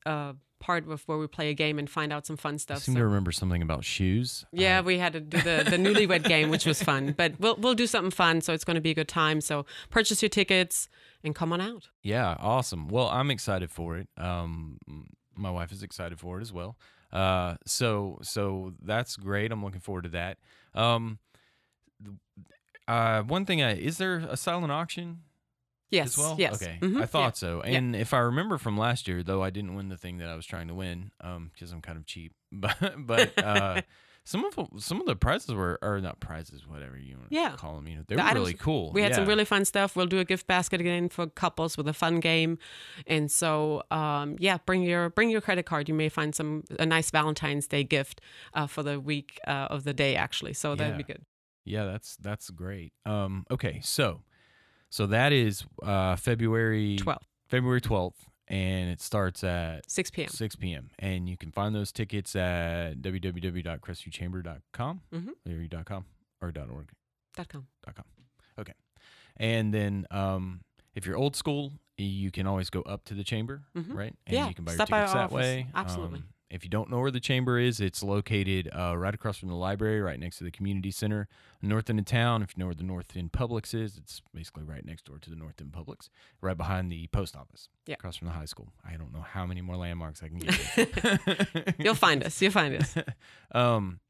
uh, 0.06 0.32
part 0.62 0.88
of 0.88 1.02
where 1.08 1.18
we 1.18 1.26
play 1.26 1.50
a 1.50 1.54
game 1.54 1.78
and 1.78 1.90
find 1.90 2.12
out 2.12 2.24
some 2.24 2.36
fun 2.36 2.54
I 2.54 2.56
stuff. 2.58 2.78
seem 2.78 2.94
So- 2.94 3.00
to 3.00 3.04
remember 3.06 3.32
something 3.32 3.60
about 3.62 3.84
shoes 3.84 4.44
yeah, 4.52 4.80
we 4.80 4.96
had 4.98 5.12
to 5.14 5.20
do 5.20 5.38
the, 5.42 5.66
the 5.68 5.76
newlywed 5.76 6.24
game, 6.24 6.48
which 6.50 6.64
was 6.64 6.80
fun. 6.82 7.12
But 7.16 7.38
we'll 7.40 7.56
we'll 7.56 7.74
do 7.74 7.86
something 7.86 8.12
fun, 8.12 8.40
so 8.40 8.52
it's 8.54 8.64
going 8.64 8.76
to 8.76 8.80
be 8.80 8.92
a 8.92 8.94
good 8.94 9.08
time. 9.08 9.40
So 9.40 9.66
purchase 9.90 10.22
your 10.22 10.28
tickets 10.28 10.88
and 11.24 11.34
come 11.34 11.52
on 11.52 11.60
out. 11.60 11.88
Yeah, 12.02 12.36
awesome. 12.38 12.88
Well, 12.88 13.08
I'm 13.08 13.30
excited 13.30 13.70
for 13.70 13.96
it. 13.98 14.08
Um, 14.16 14.78
my 15.34 15.50
wife 15.50 15.72
is 15.72 15.82
excited 15.82 16.18
for 16.20 16.38
it 16.38 16.42
as 16.42 16.52
well. 16.52 16.76
Uh, 17.12 17.56
so 17.66 18.18
so 18.22 18.72
that's 18.82 19.16
great. 19.16 19.50
I'm 19.52 19.62
looking 19.64 19.80
forward 19.80 20.04
to 20.04 20.10
that. 20.10 20.38
Um, 20.74 21.18
uh, 22.88 23.22
one 23.22 23.44
thing, 23.44 23.62
I, 23.62 23.74
is 23.76 23.98
there 23.98 24.18
a 24.28 24.36
silent 24.36 24.72
auction 24.72 25.20
Yes. 25.92 26.08
as 26.08 26.18
well? 26.18 26.36
Yes. 26.38 26.60
Okay, 26.62 26.78
Mhm. 26.80 27.00
I 27.02 27.06
thought 27.06 27.20
Yeah. 27.26 27.30
so. 27.32 27.62
Yeah. 27.64 27.76
And 27.78 27.94
if 27.94 28.12
I 28.14 28.18
remember 28.18 28.58
from 28.58 28.76
last 28.76 29.06
year, 29.06 29.22
though, 29.22 29.42
I 29.42 29.50
didn't 29.50 29.74
win 29.76 29.88
the 29.88 29.96
thing 29.98 30.18
that 30.18 30.28
I 30.28 30.34
was 30.34 30.46
trying 30.46 30.68
to 30.68 30.74
win, 30.74 31.12
um, 31.20 31.50
because 31.52 31.70
I'm 31.72 31.80
kind 31.82 31.98
of 31.98 32.06
cheap. 32.06 32.32
But 32.52 32.76
but 33.06 33.38
uh, 33.44 33.82
some 34.24 34.44
of 34.44 34.54
some 34.82 35.00
of 35.00 35.06
the 35.06 35.16
prizes 35.16 35.52
were 35.54 35.78
or 35.82 36.00
not 36.00 36.20
prizes, 36.20 36.66
whatever 36.66 36.96
you 36.96 37.16
want 37.16 37.28
Yeah. 37.32 37.50
to 37.50 37.56
call 37.56 37.76
them. 37.76 37.88
You 37.88 37.96
know, 37.96 38.02
they 38.06 38.14
The 38.16 38.22
were 38.22 38.28
really 38.34 38.50
items- 38.50 38.60
cool. 38.62 38.92
We 38.92 39.02
had 39.02 39.14
some 39.14 39.26
really 39.26 39.44
fun 39.44 39.64
stuff. 39.64 39.96
We'll 39.96 40.06
do 40.06 40.18
a 40.20 40.24
gift 40.24 40.46
basket 40.46 40.80
again 40.80 41.08
for 41.08 41.26
couples 41.26 41.76
with 41.76 41.88
a 41.88 41.92
fun 41.92 42.20
game, 42.20 42.58
and 43.06 43.30
so 43.30 43.82
um, 43.90 44.36
yeah, 44.38 44.58
bring 44.64 44.82
your 44.82 45.10
bring 45.10 45.28
your 45.30 45.40
credit 45.40 45.66
card. 45.66 45.88
You 45.88 45.94
may 45.94 46.08
find 46.08 46.34
some 46.34 46.62
a 46.78 46.86
nice 46.86 47.10
Valentine's 47.10 47.66
Day 47.66 47.84
gift 47.84 48.20
uh, 48.54 48.66
for 48.66 48.82
the 48.82 49.00
week 49.00 49.40
uh, 49.46 49.68
of 49.70 49.84
the 49.84 49.92
day 49.94 50.14
actually. 50.14 50.52
So 50.54 50.74
that'd 50.74 50.96
be 50.96 51.04
good. 51.04 51.24
Yeah, 51.64 51.84
that's 51.84 52.16
that's 52.16 52.50
great. 52.50 52.92
Um, 53.06 53.44
okay, 53.50 53.80
so 53.82 54.22
so 54.92 55.06
that 55.06 55.32
is 55.32 55.64
uh, 55.82 56.16
February 56.16 56.96
12, 56.96 57.18
February 57.48 57.80
twelfth, 57.80 58.26
and 58.48 58.90
it 58.90 59.00
starts 59.00 59.42
at 59.42 59.90
6 59.90 60.10
p.m. 60.10 60.28
six 60.28 60.54
p.m. 60.56 60.90
And 60.98 61.26
you 61.28 61.36
can 61.38 61.50
find 61.50 61.74
those 61.74 61.90
tickets 61.92 62.36
at 62.36 63.00
www.crestviewchamber.com 63.00 65.00
Mhm. 65.12 65.28
or 65.48 65.66
dot 65.68 65.86
.com 65.86 66.04
or 66.40 66.52
dot 66.52 66.68
.org 66.70 66.90
Dot 67.36 67.48
com. 67.48 67.66
dot 67.84 67.94
.com. 67.96 68.04
Okay, 68.58 68.74
and 69.38 69.72
then 69.72 70.06
um, 70.10 70.60
if 70.94 71.06
you're 71.06 71.16
old 71.16 71.34
school, 71.36 71.72
you 71.96 72.30
can 72.30 72.46
always 72.46 72.68
go 72.70 72.82
up 72.82 73.04
to 73.04 73.14
the 73.14 73.24
chamber, 73.24 73.62
Mhm. 73.76 73.94
right? 73.94 74.14
And 74.26 74.36
Yeah, 74.36 74.48
you 74.48 74.54
can 74.54 74.64
buy 74.64 74.72
your 74.72 74.76
stop 74.78 74.88
tickets 74.88 75.12
that 75.14 75.24
office. 75.24 75.34
way. 75.34 75.66
Absolutely. 75.74 76.18
Um, 76.20 76.28
if 76.52 76.62
you 76.64 76.70
don't 76.70 76.90
know 76.90 77.00
where 77.00 77.10
the 77.10 77.18
chamber 77.20 77.58
is, 77.58 77.80
it's 77.80 78.02
located 78.02 78.68
uh, 78.76 78.96
right 78.96 79.14
across 79.14 79.38
from 79.38 79.48
the 79.48 79.54
library, 79.54 80.00
right 80.00 80.20
next 80.20 80.38
to 80.38 80.44
the 80.44 80.50
community 80.50 80.90
center, 80.90 81.26
north 81.62 81.88
end 81.90 81.98
of 81.98 82.04
town. 82.04 82.42
If 82.42 82.50
you 82.54 82.60
know 82.60 82.66
where 82.66 82.74
the 82.74 82.82
North 82.84 83.16
End 83.16 83.32
Publix 83.32 83.74
is, 83.74 83.96
it's 83.96 84.20
basically 84.34 84.62
right 84.64 84.84
next 84.84 85.06
door 85.06 85.18
to 85.18 85.30
the 85.30 85.36
North 85.36 85.60
End 85.60 85.72
Publix, 85.72 86.08
right 86.40 86.56
behind 86.56 86.92
the 86.92 87.06
post 87.08 87.34
office, 87.34 87.68
Yeah. 87.86 87.94
across 87.94 88.16
from 88.16 88.28
the 88.28 88.34
high 88.34 88.44
school. 88.44 88.72
I 88.84 88.96
don't 88.96 89.12
know 89.12 89.22
how 89.22 89.46
many 89.46 89.62
more 89.62 89.76
landmarks 89.76 90.22
I 90.22 90.28
can 90.28 90.38
give 90.38 90.76
you. 90.76 91.72
You'll 91.84 91.94
find 91.94 92.22
us. 92.22 92.40
You'll 92.42 92.52
find 92.52 92.76
us. 92.76 92.94
um, 93.52 94.00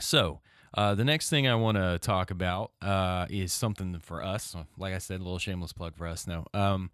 so 0.00 0.40
uh, 0.74 0.94
the 0.94 1.04
next 1.04 1.30
thing 1.30 1.46
I 1.48 1.54
want 1.54 1.76
to 1.76 1.98
talk 2.00 2.30
about 2.30 2.72
uh, 2.82 3.26
is 3.30 3.52
something 3.52 3.98
for 4.00 4.22
us. 4.22 4.54
Like 4.76 4.94
I 4.94 4.98
said, 4.98 5.20
a 5.20 5.22
little 5.22 5.38
shameless 5.38 5.72
plug 5.72 5.96
for 5.96 6.06
us. 6.06 6.26
No, 6.26 6.44
um, 6.54 6.90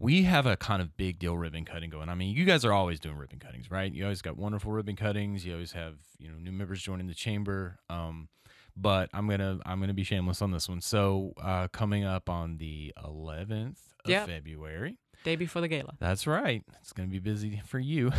we 0.00 0.22
have 0.22 0.46
a 0.46 0.56
kind 0.56 0.80
of 0.82 0.96
big 0.96 1.18
deal 1.18 1.36
ribbon 1.36 1.64
cutting 1.64 1.90
going. 1.90 2.08
I 2.08 2.14
mean, 2.14 2.34
you 2.34 2.44
guys 2.44 2.64
are 2.64 2.72
always 2.72 3.00
doing 3.00 3.16
ribbon 3.16 3.38
cuttings, 3.38 3.70
right? 3.70 3.92
You 3.92 4.04
always 4.04 4.22
got 4.22 4.36
wonderful 4.36 4.72
ribbon 4.72 4.96
cuttings. 4.96 5.44
You 5.44 5.54
always 5.54 5.72
have 5.72 5.94
you 6.18 6.28
know 6.30 6.38
new 6.38 6.52
members 6.52 6.80
joining 6.82 7.06
the 7.06 7.14
chamber. 7.14 7.78
Um, 7.90 8.28
but 8.76 9.10
I'm 9.12 9.28
gonna 9.28 9.58
I'm 9.66 9.80
gonna 9.80 9.94
be 9.94 10.04
shameless 10.04 10.40
on 10.40 10.52
this 10.52 10.68
one. 10.68 10.80
So 10.80 11.32
uh, 11.42 11.68
coming 11.68 12.04
up 12.04 12.28
on 12.30 12.58
the 12.58 12.92
11th 13.04 13.78
of 14.04 14.10
Yep. 14.10 14.26
February. 14.28 14.96
Day 15.24 15.34
before 15.34 15.60
the 15.60 15.66
gala. 15.68 15.94
That's 15.98 16.28
right. 16.28 16.62
It's 16.80 16.92
going 16.92 17.08
to 17.08 17.12
be 17.12 17.18
busy 17.18 17.60
for 17.66 17.80
you. 17.80 18.12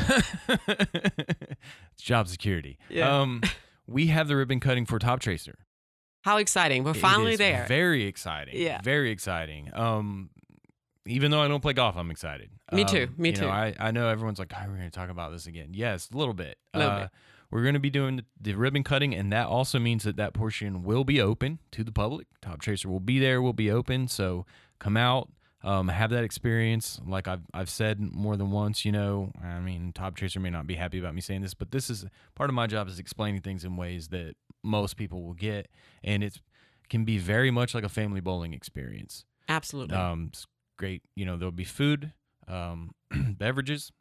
it's 0.50 1.56
job 2.04 2.28
security. 2.28 2.78
Yeah. 2.90 3.22
Um, 3.22 3.42
we 3.88 4.08
have 4.08 4.28
the 4.28 4.36
ribbon 4.36 4.60
cutting 4.60 4.86
for 4.86 5.00
Top 5.00 5.22
Tracer. 5.22 5.60
How 6.24 6.36
exciting! 6.38 6.84
We're 6.84 6.94
finally 6.94 7.38
there. 7.38 7.66
Very 7.70 8.04
exciting. 8.04 8.58
Yeah. 8.58 8.82
Very 8.84 9.12
exciting. 9.12 9.72
Um, 9.74 10.30
even 11.10 11.32
though 11.32 11.42
I 11.42 11.48
don't 11.48 11.62
play 11.62 11.74
golf, 11.74 11.96
I'm 11.98 12.12
excited. 12.12 12.50
Me 12.72 12.82
Um, 12.84 12.88
too. 12.88 13.08
Me 13.18 13.30
you 13.30 13.36
know, 13.36 13.42
too. 13.42 13.48
I, 13.50 13.76
I 13.80 13.92
know 13.92 14.08
everyone's 14.10 14.40
like, 14.40 14.54
oh, 14.56 14.62
we're 14.68 14.76
going 14.78 14.90
to 14.90 14.92
talk 14.92 15.10
about 15.10 15.32
this 15.32 15.48
again. 15.48 15.70
Yes, 15.74 16.10
a 16.14 16.18
little 16.18 16.34
bit. 16.34 16.58
Little 16.74 16.92
Uh, 16.92 17.00
bit. 17.02 17.10
we're 17.52 17.64
going 17.64 17.74
to 17.74 17.80
be 17.80 17.90
doing 17.90 18.22
the 18.40 18.54
ribbon 18.56 18.84
cutting, 18.84 19.14
and 19.16 19.32
that 19.32 19.48
also 19.48 19.80
means 19.80 20.04
that 20.04 20.16
that 20.18 20.34
portion 20.34 20.84
will 20.84 21.04
be 21.04 21.20
open 21.22 21.60
to 21.72 21.84
the 21.84 21.92
public. 21.92 22.28
Top 22.42 22.62
Tracer 22.62 22.90
will 22.90 23.00
be 23.00 23.20
there, 23.20 23.42
will 23.42 23.54
be 23.54 23.72
open. 23.72 24.08
So 24.08 24.46
come 24.80 24.96
out, 24.98 25.30
um, 25.64 25.88
have 25.90 26.10
that 26.12 26.24
experience. 26.24 27.00
Like 27.06 27.28
I've 27.28 27.42
I've 27.54 27.70
said 27.70 28.00
more 28.00 28.38
than 28.38 28.52
once, 28.52 28.86
you 28.86 28.92
know, 28.92 29.32
I 29.44 29.60
mean, 29.60 29.92
Top 29.94 30.16
Tracer 30.16 30.40
may 30.40 30.50
not 30.50 30.68
be 30.68 30.76
happy 30.76 31.00
about 31.00 31.16
me 31.16 31.22
saying 31.22 31.42
this, 31.42 31.54
but 31.54 31.72
this 31.72 31.90
is 31.90 32.06
part 32.36 32.50
of 32.50 32.54
my 32.54 32.68
job 32.68 32.88
is 32.88 33.00
explaining 33.00 33.42
things 33.42 33.64
in 33.66 33.76
ways 33.76 34.10
that 34.10 34.36
most 34.64 34.96
people 34.96 35.24
will 35.24 35.34
get, 35.34 35.68
and 36.04 36.24
it's 36.24 36.40
can 36.90 37.04
be 37.06 37.18
very 37.18 37.52
much 37.52 37.74
like 37.76 37.84
a 37.84 37.90
family 37.90 38.20
bowling 38.22 38.54
experience. 38.54 39.26
Absolutely. 39.48 39.96
Um, 39.96 40.32
great. 40.80 41.04
You 41.16 41.26
know, 41.26 41.38
there'll 41.38 41.52
be 41.52 41.64
food, 41.66 42.14
um, 42.48 42.92
beverages, 43.38 43.92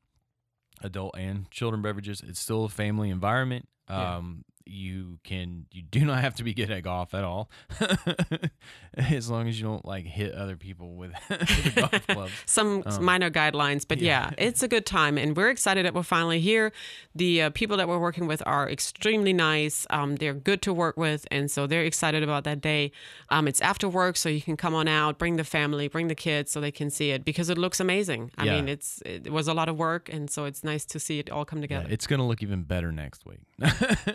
adult 0.81 1.15
and 1.19 1.51
children 1.51 1.83
beverages. 1.83 2.23
It's 2.27 2.41
still 2.41 2.65
a 2.65 2.69
family 2.71 3.11
environment. 3.11 3.69
Um, 3.89 4.45
you 4.69 5.19
can 5.25 5.67
you 5.73 5.83
do 5.83 6.05
not 6.05 6.21
have 6.21 6.35
to 6.37 6.45
be 6.45 6.53
good 6.55 6.71
at 6.71 6.83
golf 6.83 7.15
at 7.15 7.25
all, 7.25 7.51
as 8.97 9.31
long 9.31 9.49
as 9.49 9.59
you 9.61 9.67
don't 9.67 9.85
like 9.85 10.05
hit 10.07 10.33
other 10.35 10.57
people 10.57 10.95
with, 10.97 11.13
golf 11.75 12.07
clubs 12.07 12.33
Some 12.47 12.83
Um, 12.87 13.05
minor 13.05 13.31
guidelines, 13.31 13.85
but 13.87 13.99
yeah. 13.99 14.31
yeah. 14.39 14.47
it's 14.47 14.63
a 14.63 14.69
good 14.69 14.87
time, 14.87 15.19
and 15.19 15.37
we're 15.37 15.51
excited 15.51 15.85
that 15.87 15.95
we're 15.95 16.03
finally 16.03 16.41
here. 16.41 16.73
The 17.15 17.43
uh, 17.43 17.51
people 17.51 17.77
that 17.77 17.89
we're 17.89 17.99
working 17.99 18.27
with 18.27 18.43
are 18.47 18.69
extremely 18.69 19.33
nice. 19.33 19.87
Um, 19.91 20.17
they're 20.17 20.35
good 20.35 20.63
to 20.63 20.73
work 20.73 20.97
with, 20.97 21.27
and 21.31 21.51
so 21.51 21.67
they're 21.67 21.85
excited 21.85 22.23
about 22.23 22.45
that 22.45 22.61
day. 22.61 22.93
Um, 23.31 23.49
it's 23.49 23.61
after 23.61 23.89
work, 23.89 24.17
so 24.17 24.29
you 24.29 24.41
can 24.43 24.57
come 24.57 24.75
on 24.75 24.89
out, 24.89 25.19
bring 25.19 25.37
the 25.37 25.45
family, 25.45 25.89
bring 25.89 26.09
the 26.09 26.15
kids, 26.15 26.51
so 26.53 26.61
they 26.61 26.73
can 26.73 26.91
see 26.91 27.11
it 27.11 27.25
because 27.25 27.49
it 27.51 27.59
looks 27.59 27.81
amazing. 27.81 28.31
I 28.39 28.45
Yeah. 28.45 28.57
mean, 28.57 28.69
it's 28.69 29.03
it 29.05 29.33
was 29.33 29.49
a 29.49 29.55
lot 29.55 29.69
of 29.69 29.77
work, 29.77 30.09
and 30.09 30.31
so 30.31 30.45
it's 30.45 30.63
nice 30.65 30.85
to 30.87 30.99
see 31.01 31.19
it 31.19 31.31
all 31.31 31.45
come 31.45 31.59
Yeah, 31.59 31.63
together. 31.63 31.87
it's 31.91 32.07
gonna 32.07 32.27
look 32.27 32.43
even 32.43 32.63
better 32.63 32.93
next 32.93 33.25
week. 33.27 33.41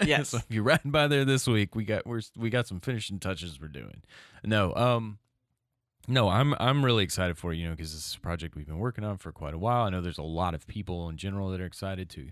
Yes. 0.05 0.29
so 0.29 0.39
if 0.50 0.54
you're 0.56 0.64
riding 0.64 0.92
by 0.92 1.08
there 1.08 1.26
this 1.26 1.48
week, 1.48 1.76
we 1.76 1.84
got 1.86 2.06
we're 2.06 2.22
we 2.38 2.50
got 2.50 2.68
some 2.68 2.80
finishing 2.80 3.20
touches 3.20 3.60
we're 3.60 3.68
doing. 3.68 4.02
No, 4.44 4.74
um, 4.76 5.20
no, 6.08 6.30
I'm 6.30 6.54
I'm 6.60 6.84
really 6.84 7.04
excited 7.04 7.38
for 7.38 7.54
it, 7.54 7.58
you 7.58 7.66
know 7.66 7.72
because 7.76 7.94
this 7.94 8.08
is 8.10 8.16
a 8.16 8.20
project 8.20 8.56
we've 8.56 8.68
been 8.68 8.80
working 8.80 9.04
on 9.04 9.18
for 9.18 9.32
quite 9.32 9.54
a 9.54 9.58
while. 9.58 9.84
I 9.86 9.90
know 9.90 10.02
there's 10.02 10.18
a 10.18 10.24
lot 10.24 10.54
of 10.54 10.68
people 10.68 11.10
in 11.10 11.18
general 11.18 11.50
that 11.50 11.62
are 11.62 11.66
excited 11.66 12.10
to 12.12 12.30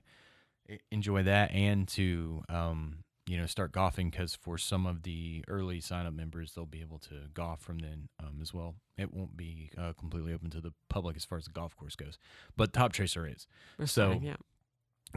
enjoy 0.89 1.21
that 1.23 1.51
and 1.51 1.85
to 1.85 2.43
um 2.47 2.99
you 3.27 3.37
know 3.37 3.45
start 3.45 3.73
golfing 3.73 4.09
because 4.09 4.35
for 4.35 4.57
some 4.57 4.85
of 4.85 5.03
the 5.03 5.43
early 5.49 5.81
sign 5.81 6.05
up 6.05 6.13
members 6.13 6.53
they'll 6.53 6.65
be 6.65 6.79
able 6.81 6.97
to 6.97 7.13
golf 7.33 7.59
from 7.61 7.79
then 7.79 8.07
um, 8.21 8.39
as 8.41 8.53
well. 8.53 8.75
It 8.97 9.13
won't 9.13 9.35
be 9.35 9.69
uh, 9.77 9.93
completely 9.93 10.33
open 10.33 10.49
to 10.51 10.61
the 10.61 10.73
public 10.89 11.15
as 11.15 11.25
far 11.25 11.37
as 11.37 11.45
the 11.45 11.51
golf 11.51 11.75
course 11.75 11.95
goes, 11.95 12.17
but 12.55 12.71
Top 12.73 12.93
Tracer 12.93 13.27
is 13.27 13.47
We're 13.77 13.85
so- 13.87 14.03
starting, 14.03 14.23
yeah. 14.23 14.35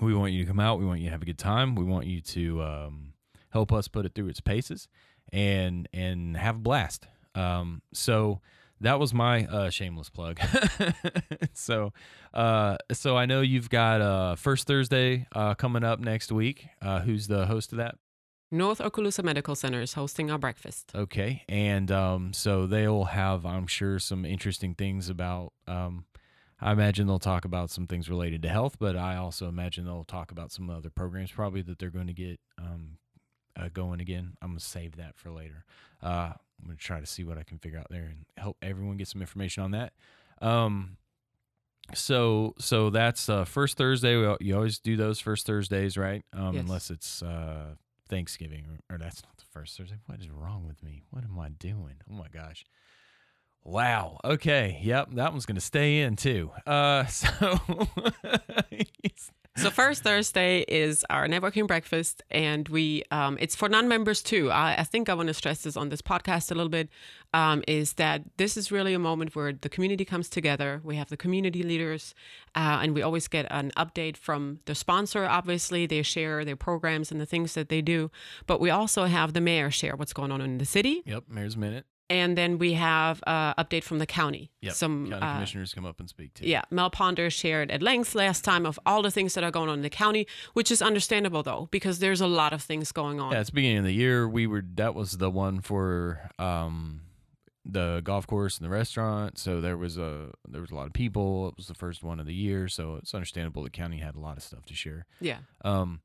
We 0.01 0.15
want 0.15 0.33
you 0.33 0.45
to 0.45 0.49
come 0.49 0.61
out. 0.61 0.79
We 0.79 0.87
want 0.87 1.01
you 1.01 1.07
to 1.07 1.13
have 1.13 1.23
a 1.23 1.27
good 1.27 1.39
time. 1.39 1.75
We 1.75 1.85
want 1.85 2.07
you 2.07 2.21
to 2.21 2.63
um, 2.63 3.13
help 3.51 3.73
us 3.73 3.89
put 3.89 4.07
it 4.07 4.15
through 4.15 4.29
its 4.29 4.41
paces 4.41 4.89
and 5.33 5.89
and 5.93 6.37
have 6.37 6.57
a 6.57 6.61
blast. 6.61 7.07
Um, 7.35 7.83
so 7.93 8.41
that 8.81 8.99
was 8.99 9.15
my 9.15 9.47
uh, 9.47 9.71
shameless 9.71 10.11
plug. 10.11 10.41
so 11.53 11.93
uh, 12.33 12.77
so 12.93 13.17
I 13.17 13.27
know 13.27 13.41
you've 13.41 13.71
got 13.71 14.01
uh, 14.01 14.37
first 14.37 14.67
Thursday 14.67 15.27
uh, 15.33 15.55
coming 15.55 15.85
up 15.85 16.01
next 16.01 16.33
week. 16.33 16.67
Uh, 16.83 17.01
who's 17.01 17.27
the 17.27 17.47
host 17.47 17.73
of 17.73 17.79
that? 17.79 17.97
North 18.51 18.79
Okaloosa 18.79 19.25
Medical 19.25 19.57
Center 19.57 19.81
is 19.81 19.95
hosting 19.95 20.31
our 20.31 20.39
breakfast. 20.39 20.93
Okay, 20.95 21.43
and 21.49 21.91
um, 21.91 22.33
so 22.33 22.67
they'll 22.67 23.05
have, 23.05 23.45
I'm 23.45 23.67
sure, 23.67 23.99
some 23.99 24.25
interesting 24.25 24.75
things 24.75 25.09
about. 25.09 25.53
Um, 25.67 26.05
I 26.61 26.73
imagine 26.73 27.07
they'll 27.07 27.19
talk 27.19 27.45
about 27.45 27.71
some 27.71 27.87
things 27.87 28.09
related 28.09 28.43
to 28.43 28.49
health, 28.49 28.77
but 28.79 28.97
I 28.97 29.17
also 29.17 29.49
imagine 29.49 29.85
they'll 29.85 30.05
talk 30.05 30.31
about 30.31 30.51
some 30.53 30.71
other 30.71 30.91
programs 30.91 31.31
probably 31.31 31.63
that 31.63 31.79
they're 31.79 31.91
going 31.91 32.07
to 32.07 32.13
get 32.13 32.41
um, 32.59 32.99
uh, 33.57 33.69
going 33.73 34.01
again. 34.01 34.35
I'm 34.43 34.51
gonna 34.51 34.61
save 34.61 34.97
that 34.97 35.17
for 35.17 35.31
later. 35.31 35.65
Uh, 36.03 36.33
I'm 36.61 36.67
gonna 36.67 36.77
try 36.77 37.01
to 37.01 37.07
see 37.07 37.25
what 37.25 37.39
I 37.39 37.43
can 37.43 37.59
figure 37.59 37.79
out 37.79 37.89
there 37.91 38.05
and 38.05 38.25
help 38.37 38.57
everyone 38.63 38.97
get 38.97 39.09
some 39.09 39.21
information 39.21 39.63
on 39.63 39.73
that. 39.73 39.93
Um, 40.41 40.97
so 41.93 42.55
so 42.59 42.91
that's 42.91 43.29
uh, 43.29 43.45
first 43.45 43.77
Thursday. 43.77 44.17
We, 44.17 44.37
you 44.41 44.55
always 44.57 44.79
do 44.79 44.97
those 44.97 45.21
first 45.21 45.47
Thursdays, 45.47 45.97
right? 45.97 46.25
Um, 46.33 46.55
Yes. 46.55 46.65
Unless 46.65 46.91
it's 46.91 47.23
uh, 47.23 47.75
Thanksgiving 48.09 48.67
or, 48.91 48.95
or 48.95 48.99
that's 48.99 49.23
not 49.23 49.37
the 49.37 49.45
first 49.53 49.77
Thursday. 49.77 49.99
What 50.07 50.21
is 50.21 50.31
wrong 50.31 50.67
with 50.67 50.83
me? 50.83 51.03
What 51.11 51.25
am 51.25 51.39
I 51.39 51.51
doing? 51.51 51.97
Oh 52.11 52.15
my 52.15 52.29
gosh. 52.33 52.65
Wow. 53.65 54.19
Okay. 54.25 54.79
Yep. 54.83 55.13
That 55.13 55.33
one's 55.33 55.47
gonna 55.47 55.61
stay 55.61 56.01
in 56.01 56.17
too. 56.17 56.51
Uh. 56.67 57.05
So. 57.15 57.59
So 59.57 59.71
first 59.71 60.03
Thursday 60.03 60.65
is 60.67 61.05
our 61.11 61.29
networking 61.29 61.69
breakfast, 61.69 62.23
and 62.29 62.69
we 62.69 63.05
um, 63.13 63.39
it's 63.41 63.55
for 63.55 63.69
non-members 63.69 64.21
too. 64.21 64.51
I, 64.51 64.75
I 64.79 64.83
think 64.83 65.09
I 65.09 65.15
want 65.15 65.29
to 65.29 65.35
stress 65.35 65.63
this 65.63 65.77
on 65.77 65.91
this 65.91 66.03
podcast 66.03 66.51
a 66.51 66.55
little 66.55 66.69
bit. 66.69 66.89
Um, 67.33 67.63
is 67.69 67.93
that 67.95 68.23
this 68.37 68.57
is 68.57 68.73
really 68.73 68.95
a 68.95 68.99
moment 68.99 69.37
where 69.37 69.53
the 69.53 69.69
community 69.69 70.05
comes 70.05 70.29
together. 70.29 70.81
We 70.83 70.97
have 70.97 71.09
the 71.09 71.17
community 71.17 71.63
leaders, 71.63 72.17
uh, 72.57 72.81
and 72.83 72.95
we 72.95 73.03
always 73.03 73.29
get 73.29 73.47
an 73.51 73.71
update 73.77 74.17
from 74.17 74.59
the 74.65 74.75
sponsor. 74.75 75.25
Obviously, 75.25 75.87
they 75.87 76.03
share 76.03 76.45
their 76.45 76.57
programs 76.57 77.13
and 77.13 77.21
the 77.21 77.27
things 77.27 77.55
that 77.55 77.69
they 77.69 77.81
do, 77.81 78.11
but 78.49 78.61
we 78.61 78.71
also 78.71 79.05
have 79.05 79.35
the 79.35 79.41
mayor 79.41 79.71
share 79.71 79.95
what's 79.95 80.13
going 80.13 80.33
on 80.33 80.41
in 80.41 80.59
the 80.59 80.67
city, 80.67 81.03
yep. 81.07 81.25
Mayor's 81.29 81.57
minute. 81.57 81.87
And 82.11 82.37
then 82.37 82.59
we 82.59 82.75
have 82.75 83.23
uh, 83.27 83.55
update 83.55 83.83
from 83.85 83.99
the 83.99 84.07
county. 84.07 84.51
Yep. 84.61 84.75
Some 84.75 85.11
County 85.11 85.23
uh, 85.23 85.35
commissioners 85.35 85.73
come 85.75 85.87
up 85.87 86.01
and 86.01 86.09
speak 86.09 86.35
too. 86.35 86.47
yeah, 86.47 86.63
Mel 86.71 86.91
Ponder 86.91 87.31
shared 87.31 87.71
at 87.71 87.83
length 87.83 88.15
last 88.15 88.45
time 88.45 88.67
of 88.67 88.79
all 88.87 89.03
the 89.03 89.11
things 89.11 89.35
that 89.35 89.45
are 89.45 89.51
going 89.51 89.69
on 89.69 89.77
in 89.77 89.83
the 89.83 89.91
county, 89.91 90.27
which 90.53 90.71
is 90.71 90.83
understandable 90.83 91.43
though, 91.43 91.69
because 91.71 91.99
there's 91.99 92.21
a 92.21 92.27
lot 92.27 92.53
of 92.53 92.63
things 92.63 92.93
going 92.93 93.21
on. 93.21 93.33
Yeah, 93.33 93.41
it's 93.41 93.51
beginning 93.51 93.79
of 93.79 93.85
the 93.85 93.95
year. 93.95 94.29
We 94.29 94.47
were 94.47 94.63
that 94.75 94.95
was 94.95 95.19
the 95.19 95.31
one 95.31 95.61
for 95.61 96.31
um 96.39 97.01
the 97.67 98.03
golf 98.05 98.27
course 98.27 98.59
and 98.59 98.65
the 98.67 98.71
restaurant. 98.71 99.39
So 99.39 99.61
there 99.63 99.79
was 99.79 99.97
a 99.97 100.31
there 100.47 100.61
was 100.61 100.71
a 100.71 100.75
lot 100.75 100.87
of 100.87 100.93
people. 100.93 101.49
It 101.49 101.55
was 101.57 101.67
the 101.69 101.75
first 101.75 102.03
one 102.05 102.21
of 102.21 102.27
the 102.27 102.35
year, 102.35 102.69
so 102.69 102.97
it's 102.97 103.15
understandable 103.15 103.63
the 103.63 103.71
county 103.71 103.99
had 103.99 104.15
a 104.15 104.21
lot 104.21 104.37
of 104.37 104.43
stuff 104.43 104.67
to 104.67 104.75
share. 104.75 105.07
Yeah. 105.21 105.39
Um 105.65 106.01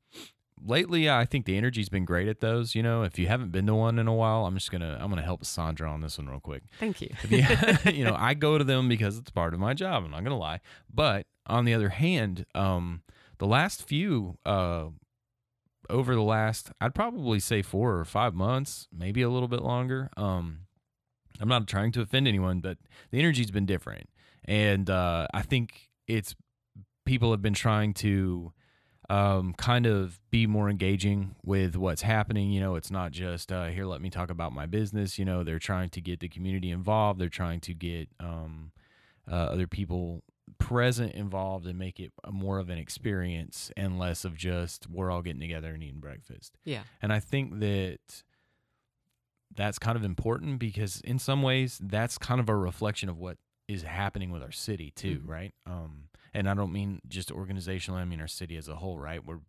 lately 0.64 1.10
I 1.10 1.24
think 1.24 1.46
the 1.46 1.56
energy's 1.56 1.88
been 1.88 2.04
great 2.04 2.28
at 2.28 2.40
those, 2.40 2.74
you 2.74 2.82
know. 2.82 3.02
If 3.02 3.18
you 3.18 3.26
haven't 3.26 3.50
been 3.50 3.66
to 3.66 3.74
one 3.74 3.98
in 3.98 4.08
a 4.08 4.14
while, 4.14 4.46
I'm 4.46 4.54
just 4.54 4.70
going 4.70 4.80
to 4.80 4.98
I'm 5.00 5.10
to 5.14 5.22
help 5.22 5.44
Sandra 5.44 5.90
on 5.90 6.00
this 6.00 6.18
one 6.18 6.28
real 6.28 6.40
quick. 6.40 6.62
Thank 6.78 7.00
you. 7.00 7.10
You, 7.28 7.44
you 7.92 8.04
know, 8.04 8.14
I 8.16 8.34
go 8.34 8.58
to 8.58 8.64
them 8.64 8.88
because 8.88 9.18
it's 9.18 9.30
part 9.30 9.54
of 9.54 9.60
my 9.60 9.74
job. 9.74 10.04
I'm 10.04 10.10
not 10.10 10.24
gonna 10.24 10.38
lie. 10.38 10.60
But 10.92 11.26
on 11.46 11.64
the 11.64 11.74
other 11.74 11.90
hand, 11.90 12.46
um, 12.54 13.02
the 13.38 13.46
last 13.46 13.86
few, 13.86 14.38
uh, 14.44 14.86
over 15.88 16.14
the 16.14 16.22
last, 16.22 16.70
I'd 16.80 16.94
probably 16.94 17.40
say 17.40 17.62
four 17.62 17.98
or 17.98 18.04
five 18.04 18.34
months, 18.34 18.86
maybe 18.96 19.22
a 19.22 19.30
little 19.30 19.48
bit 19.48 19.62
longer. 19.62 20.10
Um, 20.16 20.60
I'm 21.40 21.48
not 21.48 21.66
trying 21.66 21.90
to 21.92 22.00
offend 22.00 22.28
anyone, 22.28 22.60
but 22.60 22.78
the 23.10 23.18
energy's 23.18 23.50
been 23.50 23.66
different, 23.66 24.08
and 24.44 24.88
uh, 24.88 25.26
I 25.32 25.42
think 25.42 25.88
it's 26.06 26.36
people 27.04 27.30
have 27.30 27.42
been 27.42 27.54
trying 27.54 27.94
to 27.94 28.52
um, 29.10 29.52
kind 29.54 29.86
of 29.86 30.20
be 30.30 30.46
more 30.46 30.70
engaging 30.70 31.34
with 31.44 31.74
what's 31.76 32.02
happening. 32.02 32.50
You 32.50 32.60
know, 32.60 32.76
it's 32.76 32.90
not 32.90 33.10
just 33.10 33.50
uh, 33.50 33.66
here. 33.66 33.84
Let 33.84 34.00
me 34.00 34.08
talk 34.08 34.30
about 34.30 34.52
my 34.52 34.66
business. 34.66 35.18
You 35.18 35.24
know, 35.24 35.42
they're 35.44 35.58
trying 35.58 35.90
to 35.90 36.00
get 36.00 36.20
the 36.20 36.28
community 36.28 36.70
involved. 36.70 37.20
They're 37.20 37.28
trying 37.28 37.60
to 37.60 37.74
get 37.74 38.08
um, 38.20 38.70
uh, 39.30 39.34
other 39.34 39.66
people 39.66 40.22
present 40.58 41.12
involved 41.14 41.66
and 41.66 41.78
make 41.78 41.98
it 42.00 42.12
more 42.30 42.58
of 42.58 42.70
an 42.70 42.78
experience 42.78 43.70
and 43.76 43.98
less 43.98 44.24
of 44.24 44.36
just 44.36 44.88
we're 44.88 45.10
all 45.10 45.22
getting 45.22 45.40
together 45.40 45.72
and 45.74 45.82
eating 45.82 46.00
breakfast. 46.00 46.56
Yeah. 46.64 46.82
And 47.02 47.12
I 47.12 47.18
think 47.20 47.58
that 47.60 47.98
that's 49.54 49.78
kind 49.78 49.96
of 49.96 50.04
important 50.04 50.58
because 50.60 51.00
in 51.00 51.18
some 51.18 51.42
ways 51.42 51.80
that's 51.82 52.16
kind 52.18 52.40
of 52.40 52.48
a 52.48 52.54
reflection 52.56 53.08
of 53.08 53.18
what 53.18 53.38
is 53.68 53.82
happening 53.82 54.30
with 54.30 54.42
our 54.42 54.52
city 54.52 54.92
too, 54.92 55.20
Mhm. 55.20 55.28
right? 55.28 55.54
Um, 55.66 56.04
and 56.34 56.48
I 56.48 56.54
don't 56.54 56.72
mean 56.72 57.00
just 57.08 57.30
organizationally. 57.30 57.96
I 57.96 58.04
mean 58.04 58.20
our 58.20 58.28
city 58.28 58.56
as 58.56 58.68
a 58.68 58.76
whole, 58.76 58.98
right? 58.98 59.24
We're 59.24 59.40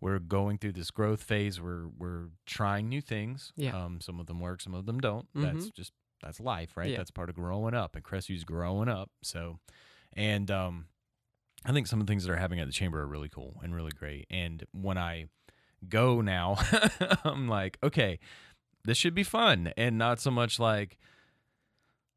we're 0.00 0.18
going 0.18 0.58
through 0.58 0.72
this 0.72 0.90
growth 0.90 1.22
phase. 1.22 1.60
We're 1.60 1.88
we're 1.98 2.28
trying 2.46 2.88
new 2.88 3.00
things. 3.00 3.52
Yeah. 3.56 3.76
Um, 3.76 4.00
some 4.00 4.20
of 4.20 4.26
them 4.26 4.40
work, 4.40 4.60
some 4.60 4.74
of 4.74 4.86
them 4.86 5.00
don't. 5.00 5.26
That's 5.34 5.70
just 5.70 5.92
that's 6.22 6.40
life, 6.40 6.76
right? 6.76 6.90
Yeah. 6.90 6.98
That's 6.98 7.10
part 7.10 7.28
of 7.28 7.36
growing 7.36 7.74
up. 7.74 7.94
And 7.94 8.04
Crestview's 8.04 8.44
growing 8.44 8.88
up. 8.88 9.10
So, 9.22 9.58
and 10.14 10.50
um, 10.50 10.86
I 11.64 11.72
think 11.72 11.86
some 11.86 12.00
of 12.00 12.06
the 12.06 12.10
things 12.10 12.24
that 12.24 12.32
are 12.32 12.36
happening 12.36 12.60
at 12.60 12.66
the 12.66 12.72
chamber 12.72 13.00
are 13.00 13.06
really 13.06 13.28
cool 13.28 13.60
and 13.62 13.74
really 13.74 13.92
great. 13.92 14.26
And 14.30 14.64
when 14.72 14.98
I 14.98 15.26
go 15.88 16.20
now, 16.20 16.56
I'm 17.24 17.48
like, 17.48 17.78
okay, 17.82 18.18
this 18.84 18.96
should 18.96 19.14
be 19.14 19.24
fun, 19.24 19.72
and 19.76 19.98
not 19.98 20.20
so 20.20 20.30
much 20.30 20.58
like 20.60 20.96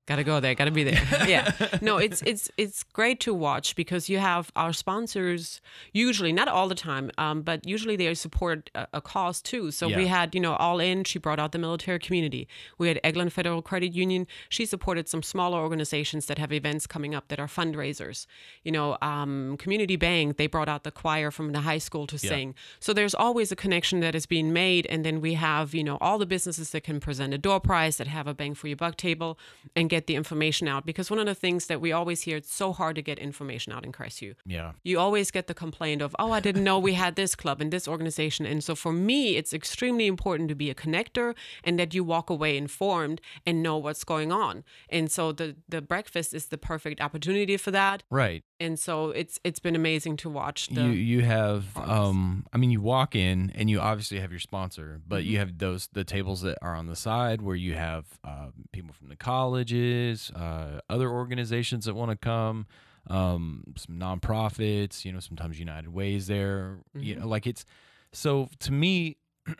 Gotta 0.09 0.23
go 0.23 0.39
there. 0.39 0.55
Gotta 0.55 0.71
be 0.71 0.83
there. 0.83 0.99
Yeah. 1.29 1.51
No, 1.81 1.97
it's 1.97 2.23
it's 2.23 2.49
it's 2.57 2.81
great 2.81 3.19
to 3.19 3.31
watch 3.33 3.75
because 3.75 4.09
you 4.09 4.17
have 4.17 4.51
our 4.55 4.73
sponsors 4.73 5.61
usually 5.93 6.33
not 6.33 6.47
all 6.47 6.67
the 6.67 6.73
time, 6.73 7.11
um, 7.19 7.43
but 7.43 7.67
usually 7.67 7.95
they 7.95 8.11
support 8.15 8.71
a, 8.73 8.87
a 8.93 9.01
cause 9.01 9.39
too. 9.39 9.69
So 9.69 9.87
we 9.97 10.07
had 10.07 10.33
you 10.33 10.41
know 10.41 10.55
All 10.55 10.79
In. 10.79 11.03
She 11.03 11.19
brought 11.19 11.37
out 11.39 11.51
the 11.51 11.59
military 11.59 11.99
community. 11.99 12.47
We 12.79 12.87
had 12.87 12.99
Eglin 13.03 13.31
Federal 13.31 13.61
Credit 13.61 13.93
Union. 13.93 14.25
She 14.49 14.65
supported 14.65 15.07
some 15.07 15.21
smaller 15.21 15.59
organizations 15.59 16.25
that 16.25 16.39
have 16.39 16.51
events 16.51 16.87
coming 16.87 17.13
up 17.13 17.27
that 17.27 17.39
are 17.39 17.47
fundraisers. 17.47 18.25
You 18.63 18.71
know, 18.71 18.97
um, 19.03 19.57
Community 19.59 19.95
Bank. 19.95 20.37
They 20.37 20.47
brought 20.47 20.69
out 20.69 20.83
the 20.83 20.91
choir 20.91 21.29
from 21.29 21.51
the 21.51 21.59
high 21.61 21.77
school 21.77 22.07
to 22.07 22.17
sing. 22.17 22.55
So 22.79 22.93
there's 22.93 23.13
always 23.13 23.51
a 23.51 23.55
connection 23.55 23.99
that 23.99 24.15
is 24.15 24.25
being 24.25 24.51
made, 24.53 24.87
and 24.87 25.05
then 25.05 25.21
we 25.21 25.35
have 25.35 25.75
you 25.75 25.83
know 25.83 25.99
all 26.01 26.17
the 26.17 26.25
businesses 26.25 26.71
that 26.71 26.81
can 26.83 26.99
present 26.99 27.31
a 27.35 27.37
door 27.37 27.59
prize 27.59 27.97
that 27.97 28.07
have 28.07 28.25
a 28.25 28.33
bang 28.33 28.55
for 28.55 28.67
your 28.67 28.77
buck 28.77 28.97
table 28.97 29.37
and 29.75 29.87
get 29.89 29.98
the 30.07 30.15
information 30.15 30.67
out. 30.67 30.85
Because 30.85 31.09
one 31.09 31.19
of 31.19 31.25
the 31.25 31.35
things 31.35 31.67
that 31.67 31.81
we 31.81 31.91
always 31.91 32.21
hear, 32.21 32.37
it's 32.37 32.53
so 32.53 32.73
hard 32.73 32.95
to 32.95 33.01
get 33.01 33.19
information 33.19 33.73
out 33.73 33.85
in 33.85 33.91
Crestview 33.91 34.35
Yeah. 34.45 34.73
you 34.83 34.99
always 34.99 35.31
get 35.31 35.47
the 35.47 35.53
complaint 35.53 36.01
of, 36.01 36.15
oh, 36.19 36.31
I 36.31 36.39
didn't 36.39 36.63
know 36.63 36.79
we 36.79 36.93
had 36.93 37.15
this 37.15 37.35
club 37.35 37.61
and 37.61 37.71
this 37.71 37.87
organization. 37.87 38.45
And 38.45 38.63
so 38.63 38.75
for 38.75 38.91
me, 38.93 39.35
it's 39.37 39.53
extremely 39.53 40.07
important 40.07 40.49
to 40.49 40.55
be 40.55 40.69
a 40.69 40.75
connector 40.75 41.35
and 41.63 41.79
that 41.79 41.93
you 41.93 42.03
walk 42.03 42.29
away 42.29 42.57
informed 42.57 43.21
and 43.45 43.61
know 43.63 43.77
what's 43.77 44.03
going 44.03 44.31
on. 44.31 44.63
And 44.89 45.11
so 45.11 45.31
the 45.31 45.55
the 45.67 45.81
breakfast 45.81 46.33
is 46.33 46.47
the 46.47 46.57
perfect 46.57 47.01
opportunity 47.01 47.57
for 47.57 47.71
that. 47.71 48.03
Right. 48.09 48.43
And 48.59 48.77
so 48.79 49.09
it's 49.11 49.39
it's 49.43 49.59
been 49.59 49.75
amazing 49.75 50.17
to 50.17 50.29
watch 50.29 50.67
the 50.67 50.81
you 50.81 50.89
you 50.91 51.21
have 51.21 51.77
um 51.77 52.45
I 52.51 52.57
mean 52.57 52.71
you 52.71 52.81
walk 52.81 53.15
in 53.15 53.51
and 53.55 53.69
you 53.69 53.79
obviously 53.79 54.19
have 54.19 54.31
your 54.31 54.39
sponsor, 54.39 54.99
but 55.07 55.23
Mm-hmm. 55.23 55.31
you 55.31 55.37
have 55.39 55.57
those 55.57 55.87
the 55.93 56.03
tables 56.03 56.41
that 56.41 56.57
are 56.61 56.75
on 56.75 56.87
the 56.87 56.95
side 56.95 57.41
where 57.41 57.55
you 57.55 57.75
have 57.75 58.05
uh, 58.23 58.47
people 58.73 58.93
from 58.93 59.07
the 59.09 59.15
colleges, 59.15 60.31
uh, 60.35 60.81
other 60.89 61.09
organizations 61.09 61.85
that 61.85 61.95
want 61.95 62.11
to 62.11 62.17
come, 62.17 62.67
um, 63.07 63.63
some 63.77 63.97
nonprofits. 63.97 65.05
You 65.05 65.13
know, 65.13 65.19
sometimes 65.19 65.57
United 65.59 65.93
Way's 65.93 66.27
there. 66.27 66.79
You 66.99 67.15
Mm-hmm. 67.15 67.21
know, 67.21 67.27
like 67.27 67.47
it's 67.47 67.65
so 68.11 68.49
to 68.59 68.71
me. 68.71 69.17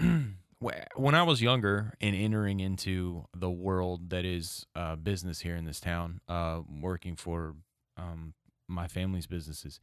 When 0.95 1.15
I 1.15 1.23
was 1.23 1.41
younger 1.41 1.93
and 2.01 2.13
entering 2.13 2.59
into 2.59 3.23
the 3.33 3.49
world 3.49 4.09
that 4.09 4.25
is 4.25 4.65
uh, 4.75 4.97
business 4.97 5.39
here 5.39 5.55
in 5.55 5.63
this 5.63 5.79
town, 5.79 6.19
uh, 6.27 6.59
working 6.81 7.15
for 7.15 7.55
um, 7.95 8.33
my 8.69 8.87
family's 8.87 9.27
businesses, 9.27 9.79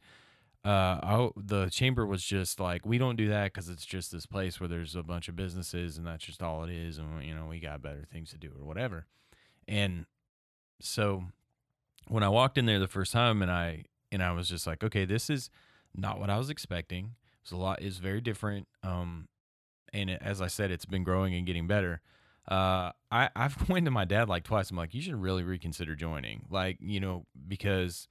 uh, 0.65 0.99
I, 1.01 1.29
the 1.37 1.69
chamber 1.69 2.05
was 2.05 2.23
just 2.23 2.59
like, 2.59 2.85
we 2.85 2.97
don't 2.97 3.15
do 3.15 3.29
that 3.29 3.53
because 3.53 3.69
it's 3.69 3.85
just 3.85 4.11
this 4.11 4.25
place 4.25 4.59
where 4.59 4.67
there's 4.67 4.95
a 4.95 5.03
bunch 5.03 5.27
of 5.29 5.35
businesses 5.35 5.97
and 5.97 6.05
that's 6.05 6.25
just 6.25 6.41
all 6.41 6.63
it 6.63 6.71
is, 6.71 6.97
and 6.97 7.23
you 7.23 7.33
know 7.33 7.45
we 7.45 7.59
got 7.59 7.81
better 7.81 8.03
things 8.11 8.31
to 8.31 8.37
do 8.37 8.51
or 8.59 8.65
whatever. 8.65 9.05
And 9.67 10.05
so 10.81 11.23
when 12.07 12.23
I 12.23 12.29
walked 12.29 12.57
in 12.57 12.65
there 12.65 12.79
the 12.79 12.87
first 12.87 13.13
time, 13.13 13.41
and 13.41 13.51
I 13.51 13.85
and 14.11 14.23
I 14.23 14.31
was 14.31 14.49
just 14.49 14.67
like, 14.67 14.83
okay, 14.83 15.05
this 15.05 15.29
is 15.29 15.49
not 15.95 16.19
what 16.19 16.29
I 16.29 16.37
was 16.37 16.49
expecting. 16.49 17.11
It's 17.41 17.51
a 17.51 17.57
lot. 17.57 17.81
It's 17.81 17.97
very 17.97 18.21
different. 18.21 18.67
Um, 18.83 19.27
and 19.93 20.09
it, 20.09 20.21
as 20.21 20.41
I 20.41 20.47
said, 20.47 20.71
it's 20.71 20.85
been 20.85 21.03
growing 21.03 21.33
and 21.33 21.45
getting 21.45 21.67
better. 21.67 22.01
Uh, 22.49 22.91
I 23.11 23.29
I've 23.35 23.69
went 23.69 23.85
to 23.85 23.91
my 23.91 24.05
dad 24.05 24.29
like 24.29 24.43
twice. 24.43 24.69
I'm 24.71 24.77
like, 24.77 24.93
you 24.93 25.01
should 25.01 25.21
really 25.21 25.43
reconsider 25.43 25.95
joining. 25.95 26.45
Like, 26.49 26.77
you 26.79 26.99
know, 26.99 27.25
because 27.47 28.07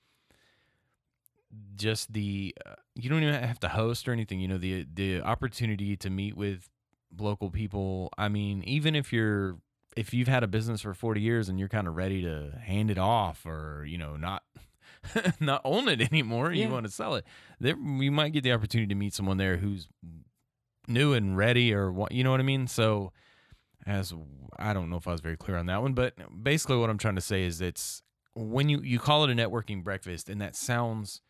just 1.77 2.13
the 2.13 2.55
uh, 2.67 2.75
you 2.95 3.09
don't 3.09 3.23
even 3.23 3.35
have 3.43 3.61
to 3.61 3.69
host 3.69 4.09
or 4.09 4.13
anything. 4.13 4.41
You 4.41 4.49
know, 4.49 4.59
the 4.59 4.87
the 4.93 5.21
opportunity 5.23 5.97
to 5.97 6.11
meet 6.11 6.37
with 6.37 6.69
local 7.19 7.51
people. 7.51 8.11
I 8.19 8.29
mean, 8.29 8.63
even 8.65 8.95
if 8.95 9.13
you're 9.13 9.59
if 9.97 10.13
you've 10.13 10.29
had 10.29 10.43
a 10.43 10.47
business 10.47 10.83
for 10.83 10.93
40 10.93 11.21
years 11.23 11.49
and 11.49 11.59
you're 11.59 11.69
kind 11.71 11.89
of 11.89 11.97
ready 11.97 12.21
to 12.23 12.53
hand 12.63 12.91
it 12.91 12.99
off 12.99 13.47
or 13.47 13.85
you 13.89 13.97
know 13.97 14.17
not 14.17 14.43
not 15.41 15.63
own 15.65 15.89
it 15.89 16.01
anymore 16.03 16.53
Yeah. 16.53 16.67
you 16.67 16.71
want 16.73 16.85
to 16.85 16.93
sell 16.93 17.15
it 17.15 17.25
there 17.61 17.77
you 17.79 18.11
might 18.13 18.35
get 18.35 18.43
the 18.45 18.53
opportunity 18.53 18.89
to 18.89 18.95
meet 18.95 19.15
someone 19.15 19.39
there 19.39 19.57
who's 19.57 19.89
new 20.87 21.15
and 21.15 21.37
ready 21.37 21.73
or 21.73 21.91
what 21.91 22.13
you 22.13 22.23
know 22.23 22.31
what 22.31 22.41
i 22.41 22.43
mean 22.43 22.67
so 22.67 23.11
as 23.87 24.13
i 24.59 24.73
don't 24.75 24.91
know 24.91 24.97
if 24.97 25.09
i 25.09 25.13
was 25.13 25.21
very 25.23 25.37
clear 25.37 25.57
on 25.57 25.65
that 25.67 25.81
one 25.81 25.95
but 25.95 26.15
basically 26.43 26.77
what 26.77 26.91
i'm 26.91 26.99
trying 26.99 27.15
to 27.15 27.21
say 27.23 27.43
is 27.45 27.61
it's 27.63 28.03
when 28.35 28.69
you 28.69 28.81
you 28.83 28.99
call 28.99 29.25
it 29.25 29.31
a 29.31 29.35
networking 29.35 29.83
breakfast 29.83 30.29
and 30.29 30.41
that 30.43 30.55
sounds 30.55 31.23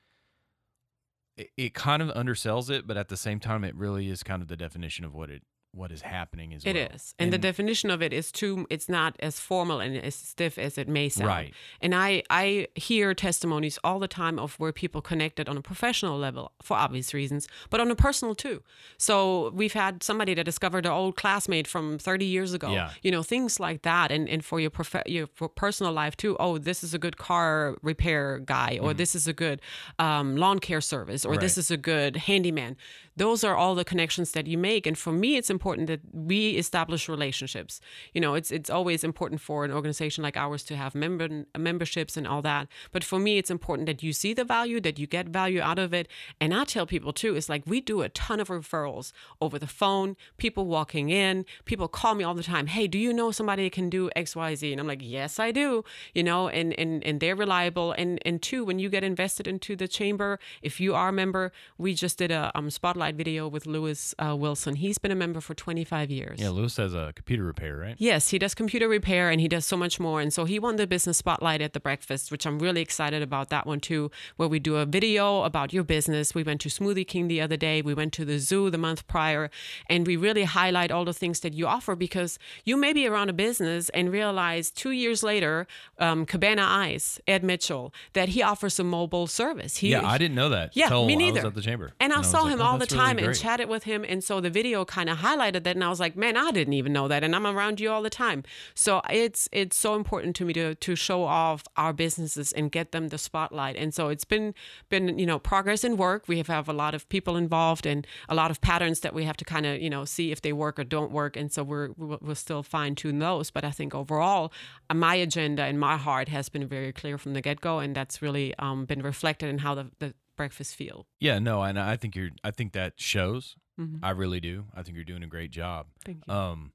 it, 1.37 1.75
kind 1.75 2.03
of 2.03 2.09
undersells 2.11 2.71
it 2.71 2.87
but 2.87 2.97
at 2.97 3.09
the 3.09 3.17
same 3.17 3.41
time 3.41 3.65
it 3.65 3.75
really 3.75 4.09
is 4.09 4.23
kind 4.23 4.43
of 4.43 4.49
the 4.49 4.57
definition 4.57 5.05
of 5.05 5.15
what 5.15 5.31
it 5.31 5.43
what 5.77 5.93
is 5.93 6.03
happening 6.03 6.55
as 6.55 6.65
It 6.65 6.75
well 6.75 6.89
is, 6.95 7.15
and, 7.19 7.33
the 7.33 7.39
definition 7.39 7.91
of 7.91 8.01
it 8.03 8.13
is 8.13 8.33
too. 8.33 8.67
It's 8.71 8.89
not 8.89 9.15
as 9.21 9.39
formal 9.39 9.79
and 9.81 9.97
as 9.97 10.15
stiff 10.15 10.59
as 10.59 10.79
it 10.79 10.89
may 10.89 11.09
sound. 11.09 11.29
Right. 11.29 11.55
And 11.81 11.95
I 11.95 12.23
I 12.31 12.69
hear 12.75 13.13
testimonies 13.15 13.79
all 13.85 13.99
the 13.99 14.09
time 14.09 14.39
of 14.39 14.55
where 14.59 14.73
people 14.73 15.01
connected 15.03 15.49
on 15.49 15.57
a 15.57 15.63
professional 15.63 16.17
level 16.19 16.53
for 16.63 16.77
obvious 16.77 17.13
reasons, 17.13 17.47
but 17.71 17.81
on 17.81 17.91
a 17.91 17.97
personal 17.97 18.35
too. 18.35 18.63
So 18.97 19.51
we've 19.51 19.75
had 19.75 20.03
somebody 20.03 20.35
that 20.35 20.45
discovered 20.45 20.87
an 20.87 20.93
old 20.93 21.17
classmate 21.17 21.67
from 21.67 21.99
30 21.99 22.25
years 22.25 22.55
ago. 22.55 22.71
Yeah. 22.73 22.91
You 23.03 23.11
know 23.11 23.23
things 23.23 23.61
like 23.61 23.83
that, 23.83 24.11
and 24.11 24.29
and 24.29 24.45
for 24.45 24.61
your 24.61 24.71
prof- 24.71 25.07
your 25.07 25.27
for 25.35 25.49
personal 25.49 25.93
life 25.93 26.17
too. 26.17 26.37
Oh, 26.41 26.59
this 26.59 26.83
is 26.83 26.95
a 26.95 26.99
good 26.99 27.17
car 27.19 27.77
repair 27.83 28.39
guy, 28.39 28.79
or 28.81 28.95
this 28.95 29.15
is 29.15 29.27
a 29.29 29.33
good 29.33 29.61
um, 29.99 30.37
lawn 30.37 30.59
care 30.59 30.81
service, 30.81 31.25
or 31.25 31.37
this 31.37 31.53
Mm-hmm. 31.53 31.61
Is 31.61 31.71
a 31.71 31.77
good 31.79 32.17
handyman. 32.17 32.77
Those 33.17 33.45
are 33.45 33.57
all 33.57 33.75
the 33.75 33.85
connections 33.85 34.33
that 34.33 34.47
you 34.47 34.59
make, 34.59 34.87
and 34.87 34.97
for 34.99 35.13
me, 35.13 35.37
it's 35.37 35.51
important 35.51 35.87
that 35.87 36.01
we 36.13 36.51
establish 36.51 37.09
relationships. 37.09 37.81
You 38.13 38.21
know, 38.21 38.35
it's 38.35 38.51
it's 38.51 38.69
always 38.69 39.03
important 39.05 39.41
for 39.41 39.65
an 39.65 39.73
organization 39.73 40.23
like 40.23 40.37
ours 40.37 40.63
to 40.65 40.77
have 40.77 40.95
member 40.95 41.45
memberships 41.57 42.17
and 42.17 42.27
all 42.27 42.43
that. 42.43 42.69
But 42.93 43.05
for 43.05 43.19
me, 43.19 43.39
it's 43.39 43.51
important 43.51 43.87
that 43.87 44.03
you 44.03 44.13
see 44.13 44.35
the 44.35 44.45
value, 44.45 44.81
that 44.83 44.99
you 44.99 45.07
get 45.07 45.29
value 45.29 45.61
out 45.61 45.79
of 45.79 45.95
it. 45.95 46.09
And 46.41 46.53
I 46.53 46.65
tell 46.65 46.87
people 46.87 47.13
too, 47.13 47.37
it's 47.37 47.49
like 47.49 47.63
we 47.67 47.81
do 47.81 48.03
a 48.03 48.09
ton 48.11 48.41
of 48.41 48.49
referrals 48.49 49.13
over 49.41 49.59
the 49.59 49.67
phone. 49.67 50.17
People 50.37 50.67
walking 50.67 51.09
in, 51.09 51.45
people 51.65 51.89
call 51.89 52.15
me 52.15 52.25
all 52.25 52.35
the 52.35 52.43
time. 52.43 52.67
Hey, 52.67 52.87
do 52.87 52.99
you 52.99 53.13
know 53.13 53.31
somebody 53.31 53.71
can 53.71 53.89
do 53.89 54.11
X, 54.15 54.37
Y, 54.37 54.55
Z? 54.55 54.73
And 54.73 54.81
I'm 54.81 54.87
like, 54.87 55.01
yes, 55.03 55.39
I 55.39 55.53
do. 55.53 55.85
You 56.15 56.23
know, 56.23 56.49
and 56.49 56.79
and 56.79 57.03
and 57.05 57.21
they're 57.21 57.37
reliable. 57.37 57.93
And 57.93 58.21
and 58.27 58.43
two, 58.43 58.65
when 58.65 58.79
you 58.79 58.89
get 58.91 59.05
invested 59.05 59.47
into 59.47 59.75
the 59.75 59.89
chamber, 59.89 60.39
if 60.61 60.81
you 60.81 60.95
are 60.95 61.09
a 61.09 61.13
member, 61.13 61.53
we 61.79 61.95
just 61.95 62.19
did 62.19 62.31
a 62.31 62.53
um, 62.55 62.69
spotlight 62.71 63.06
video 63.15 63.47
with 63.49 63.67
Lewis 63.67 64.15
uh, 64.19 64.35
Wilson. 64.37 64.77
He's 64.77 64.99
been 64.99 65.11
a 65.13 65.15
member 65.17 65.41
for 65.41 65.55
25 65.55 66.11
years. 66.11 66.41
yeah 66.41 66.49
lewis 66.51 66.77
has 66.77 66.95
a 66.95 67.13
computer 67.15 67.45
repair 67.45 67.77
right 67.77 67.95
Yes, 67.99 68.31
he 68.31 68.39
does 68.39 68.55
computer 68.55 68.89
repair 68.89 69.31
and 69.31 69.41
he 69.41 69.49
does 69.49 69.65
so 69.65 69.77
much 69.77 69.99
more. 70.01 70.21
And 70.21 70.33
so 70.33 70.45
he 70.45 70.59
won 70.59 70.77
the 70.77 70.87
business 70.87 71.17
spotlight 71.19 71.61
at 71.63 71.73
the 71.73 71.81
breakfast, 71.81 72.31
which 72.31 72.47
I'm 72.47 72.59
really 72.59 72.81
excited 72.83 73.23
about 73.23 73.49
that 73.51 73.67
one 73.67 73.81
too, 73.81 74.11
where 74.37 74.49
we 74.49 74.59
do 74.59 74.77
a 74.77 74.85
video 74.87 75.43
about 75.43 75.73
your 75.73 75.85
business. 75.85 76.35
We 76.35 76.43
went 76.43 76.61
to 76.63 76.69
Smoothie 76.69 77.07
King 77.07 77.29
the 77.29 77.41
other 77.41 77.57
day. 77.57 77.83
We 77.83 77.95
went 77.95 78.13
to 78.15 78.25
the 78.25 78.39
zoo 78.39 78.71
the 78.71 78.79
month 78.79 79.07
prior, 79.07 79.51
and 79.89 80.07
we 80.07 80.17
really 80.17 80.45
highlight 80.45 80.91
all 80.91 81.05
the 81.05 81.13
things 81.13 81.41
that 81.41 81.55
you 81.55 81.67
offer 81.67 81.95
because 81.97 82.39
you 82.65 82.77
may 82.77 82.93
be 82.93 83.07
around 83.07 83.31
a 83.31 83.33
business 83.33 83.89
and 83.91 84.11
realize 84.13 84.71
two 84.71 84.91
years 84.91 85.23
later, 85.23 85.67
um, 85.99 86.27
Cabana 86.27 86.63
Ice, 86.65 87.21
Ed 87.27 87.43
Mitchell, 87.45 87.93
that 88.13 88.31
he 88.31 88.43
offers 88.43 88.79
a 88.79 88.85
mobile 88.85 89.27
service. 89.27 89.77
He, 89.79 89.91
yeah 89.91 90.07
i 90.07 90.19
didn't 90.19 90.35
know 90.35 90.49
that 90.51 90.77
Yeah, 90.77 90.89
me 90.91 91.15
i 91.15 91.17
neither. 91.17 91.47
at 91.47 91.55
the 91.55 91.63
chamber 91.63 91.93
And 92.01 92.13
I 92.13 92.19
was 92.19 92.31
saw 92.31 92.43
like, 92.43 92.53
him 92.53 92.61
oh, 92.61 92.65
all 92.65 92.79
the 92.79 92.87
time 92.97 93.19
and 93.19 93.27
great. 93.27 93.37
chatted 93.37 93.69
with 93.69 93.85
him. 93.85 94.05
And 94.09 94.23
so 94.23 94.41
the 94.41 94.51
video 94.51 94.85
kind 94.85 95.09
of 95.09 95.19
highlighted 95.19 95.65
that. 95.65 95.77
And 95.77 95.85
I 95.85 95.89
was 95.89 96.01
like, 96.01 96.17
man, 96.17 96.37
I 96.37 96.51
didn't 96.51 96.75
even 96.75 96.93
know 96.93 97.09
that. 97.09 97.23
And 97.23 97.35
I'm 97.35 97.47
around 97.47 97.81
you 97.81 97.91
all 97.91 98.03
the 98.03 98.11
time. 98.11 98.45
So 98.75 99.01
it's 99.11 99.49
it's 99.53 99.77
so 99.77 99.95
important 99.95 100.37
to 100.37 100.45
me 100.45 100.53
to 100.55 100.75
to 100.75 100.97
show 100.97 101.25
off 101.25 101.63
our 101.77 101.93
businesses 101.93 102.53
and 102.53 102.71
get 102.71 102.93
them 102.93 103.09
the 103.09 103.19
spotlight. 103.19 103.77
And 103.77 103.95
so 103.95 104.09
it's 104.09 104.25
been 104.25 104.55
been, 104.89 105.19
you 105.19 105.27
know, 105.27 105.39
progress 105.39 105.85
in 105.85 105.97
work. 105.97 106.29
We 106.29 106.39
have, 106.39 106.49
have 106.49 106.69
a 106.69 106.73
lot 106.73 106.95
of 106.95 107.09
people 107.09 107.37
involved 107.37 107.87
and 107.87 108.07
a 108.29 108.35
lot 108.35 108.51
of 108.51 108.61
patterns 108.61 109.01
that 109.01 109.15
we 109.15 109.25
have 109.25 109.37
to 109.39 109.45
kind 109.45 109.67
of, 109.67 109.81
you 109.81 109.91
know, 109.91 110.05
see 110.05 110.33
if 110.33 110.41
they 110.43 110.53
work 110.53 110.79
or 110.79 110.85
don't 110.85 111.11
work. 111.11 111.37
And 111.37 111.53
so 111.53 111.63
we're 111.63 111.91
we'll 111.97 112.19
we'll 112.21 112.35
still 112.35 112.63
fine 112.63 112.95
tune 112.95 113.19
those. 113.19 113.51
But 113.51 113.65
I 113.65 113.71
think 113.71 113.95
overall, 113.95 114.53
my 114.93 115.15
agenda 115.15 115.63
and 115.63 115.79
my 115.79 115.97
heart 115.97 116.29
has 116.29 116.49
been 116.49 116.67
very 116.67 116.93
clear 116.93 117.19
from 117.19 117.35
the 117.35 117.41
get 117.41 117.61
go. 117.61 117.79
And 117.79 117.95
that's 117.95 118.23
really 118.23 118.55
um, 118.59 118.85
been 118.87 119.03
reflected 119.03 119.49
in 119.49 119.59
how 119.59 119.75
the, 119.75 119.91
the 119.99 120.15
breakfast 120.37 120.75
feel. 120.77 121.07
Yeah, 121.21 121.39
no, 121.39 121.63
and 121.63 121.79
I 121.79 121.97
think 121.97 122.15
you're. 122.17 122.31
I 122.45 122.51
think 122.51 122.73
that 122.73 122.95
shows. 122.97 123.57
I 124.03 124.11
really 124.11 124.41
do. 124.41 124.65
I 124.75 124.83
think 124.83 124.95
you're 124.95 125.05
doing 125.05 125.23
a 125.23 125.27
great 125.27 125.51
job. 125.51 125.89
Thank 126.03 126.23
you. 126.27 126.33
Um, 126.33 126.73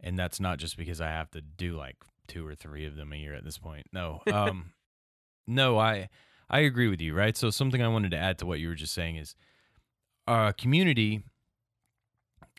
and 0.00 0.18
that's 0.18 0.38
not 0.38 0.58
just 0.58 0.76
because 0.76 1.00
I 1.00 1.06
have 1.06 1.30
to 1.30 1.40
do 1.40 1.76
like 1.78 1.96
two 2.28 2.46
or 2.46 2.54
three 2.54 2.84
of 2.84 2.94
them 2.94 3.10
a 3.12 3.16
year 3.16 3.32
at 3.34 3.42
this 3.42 3.56
point. 3.56 3.86
No, 3.90 4.20
um, 4.30 4.72
no, 5.46 5.78
I 5.78 6.10
I 6.50 6.60
agree 6.60 6.88
with 6.88 7.00
you. 7.00 7.14
Right. 7.14 7.36
So 7.38 7.48
something 7.48 7.82
I 7.82 7.88
wanted 7.88 8.10
to 8.10 8.18
add 8.18 8.36
to 8.38 8.46
what 8.46 8.60
you 8.60 8.68
were 8.68 8.74
just 8.74 8.92
saying 8.92 9.16
is, 9.16 9.34
uh, 10.26 10.52
community 10.52 11.22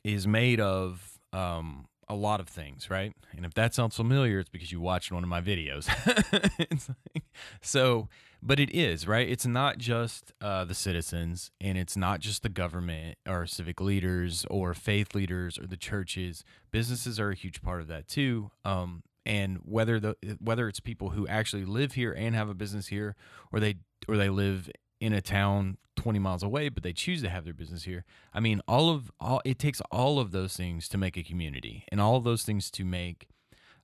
is 0.03 0.25
made 0.27 0.59
of 0.59 1.19
um 1.31 1.85
a 2.09 2.15
lot 2.15 2.39
of 2.39 2.47
things, 2.49 2.89
right? 2.89 3.13
And 3.35 3.45
if 3.45 3.53
that 3.53 3.73
sounds 3.73 3.95
familiar, 3.95 4.39
it's 4.39 4.49
because 4.49 4.71
you 4.71 4.81
watched 4.81 5.11
one 5.11 5.23
of 5.23 5.29
my 5.29 5.41
videos. 5.41 5.87
Like- 7.13 7.23
so, 7.61 8.09
but 8.45 8.59
it 8.59 8.69
is 8.71 9.07
right. 9.07 9.27
It's 9.27 9.45
not 9.45 9.77
just 9.77 10.33
uh, 10.41 10.65
the 10.65 10.73
citizens, 10.73 11.49
and 11.61 11.77
it's 11.77 11.95
not 11.95 12.19
just 12.19 12.43
the 12.43 12.49
government 12.49 13.17
or 13.27 13.47
civic 13.47 13.79
leaders 13.79 14.45
or 14.49 14.73
faith 14.73 15.15
leaders 15.15 15.57
or 15.57 15.65
the 15.65 15.77
churches. 15.77 16.43
Businesses 16.69 17.19
are 17.19 17.29
a 17.29 17.35
huge 17.35 17.61
part 17.61 17.79
of 17.79 17.87
that 17.87 18.07
too. 18.07 18.51
Um, 18.65 19.03
and 19.25 19.59
whether 19.63 19.99
the 19.99 20.17
whether 20.39 20.67
it's 20.67 20.81
people 20.81 21.11
who 21.11 21.25
actually 21.27 21.63
live 21.63 21.93
here 21.93 22.11
and 22.11 22.35
have 22.35 22.49
a 22.49 22.53
business 22.53 22.87
here, 22.87 23.15
or 23.53 23.61
they 23.61 23.75
or 24.09 24.17
they 24.17 24.29
live 24.29 24.69
in 24.99 25.13
a 25.13 25.21
town 25.21 25.77
20 25.95 26.19
miles 26.19 26.43
away, 26.43 26.67
but 26.67 26.83
they 26.83 26.93
choose 26.93 27.21
to 27.21 27.29
have 27.29 27.45
their 27.45 27.53
business 27.53 27.83
here. 27.83 28.03
I 28.33 28.41
mean, 28.41 28.61
all 28.67 28.89
of 28.89 29.09
all 29.21 29.41
it 29.45 29.57
takes 29.57 29.81
all 29.89 30.19
of 30.19 30.31
those 30.31 30.57
things 30.57 30.89
to 30.89 30.97
make 30.97 31.15
a 31.15 31.23
community, 31.23 31.85
and 31.89 32.01
all 32.01 32.17
of 32.17 32.25
those 32.25 32.43
things 32.43 32.69
to 32.71 32.83
make 32.83 33.27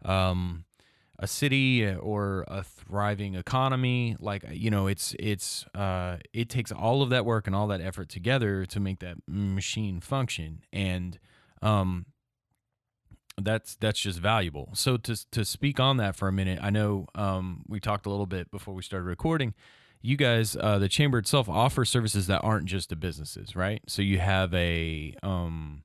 um, 0.04 0.66
a 1.20 1.28
city 1.28 1.86
or 1.86 2.46
a 2.48 2.64
thriving 2.64 3.36
economy. 3.36 4.16
Like 4.20 4.46
you 4.52 4.72
know, 4.72 4.88
it's 4.88 5.16
it's 5.20 5.66
uh, 5.76 6.18
it 6.34 6.50
takes 6.50 6.72
all 6.72 7.02
of 7.02 7.10
that 7.10 7.26
work 7.26 7.46
and 7.46 7.56
all 7.56 7.68
that 7.68 7.82
effort 7.82 8.10
together 8.10 8.66
to 8.66 8.80
make 8.80 9.00
that 9.00 9.18
machine 9.28 10.00
function, 10.00 10.62
and 10.72 11.20
um, 11.62 12.06
that's 13.38 13.76
that's 13.76 14.00
just 14.00 14.20
valuable. 14.20 14.70
So 14.74 14.98
to 14.98 15.30
to 15.32 15.46
speak 15.46 15.80
on 15.80 15.98
that 15.98 16.16
for 16.16 16.28
a 16.28 16.32
minute, 16.32 16.60
I 16.62 16.70
know 16.70 17.08
um, 17.16 17.64
we 17.68 17.80
talked 17.80 18.06
a 18.06 18.10
little 18.10 18.26
bit 18.26 18.50
before 18.50 18.74
we 18.74 18.82
started 18.82 19.06
recording. 19.06 19.54
You 20.02 20.16
guys, 20.16 20.56
uh, 20.56 20.80
the 20.80 20.88
chamber 20.88 21.18
itself 21.18 21.50
offers 21.50 21.90
services 21.90 22.28
that 22.28 22.40
aren't 22.40 22.68
just 22.68 22.90
to 22.90 22.96
businesses, 22.96 23.54
right? 23.54 23.82
So 23.86 24.02
you 24.02 24.20
have 24.20 24.54
a 24.54 25.14
um, 25.22 25.84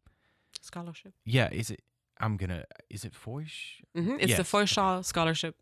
Scholarship. 0.62 1.12
yeah, 1.24 1.48
is 1.50 1.70
it? 1.70 1.82
I'm 2.24 2.37
gonna. 2.37 2.64
Is 2.90 3.04
it 3.04 3.14
Foish? 3.14 3.82
hmm 3.94 4.16
It's 4.20 4.32
the 4.37 4.44
Yes. 4.44 4.50
Foyshaw 4.52 5.04
Scholarship. 5.04 5.54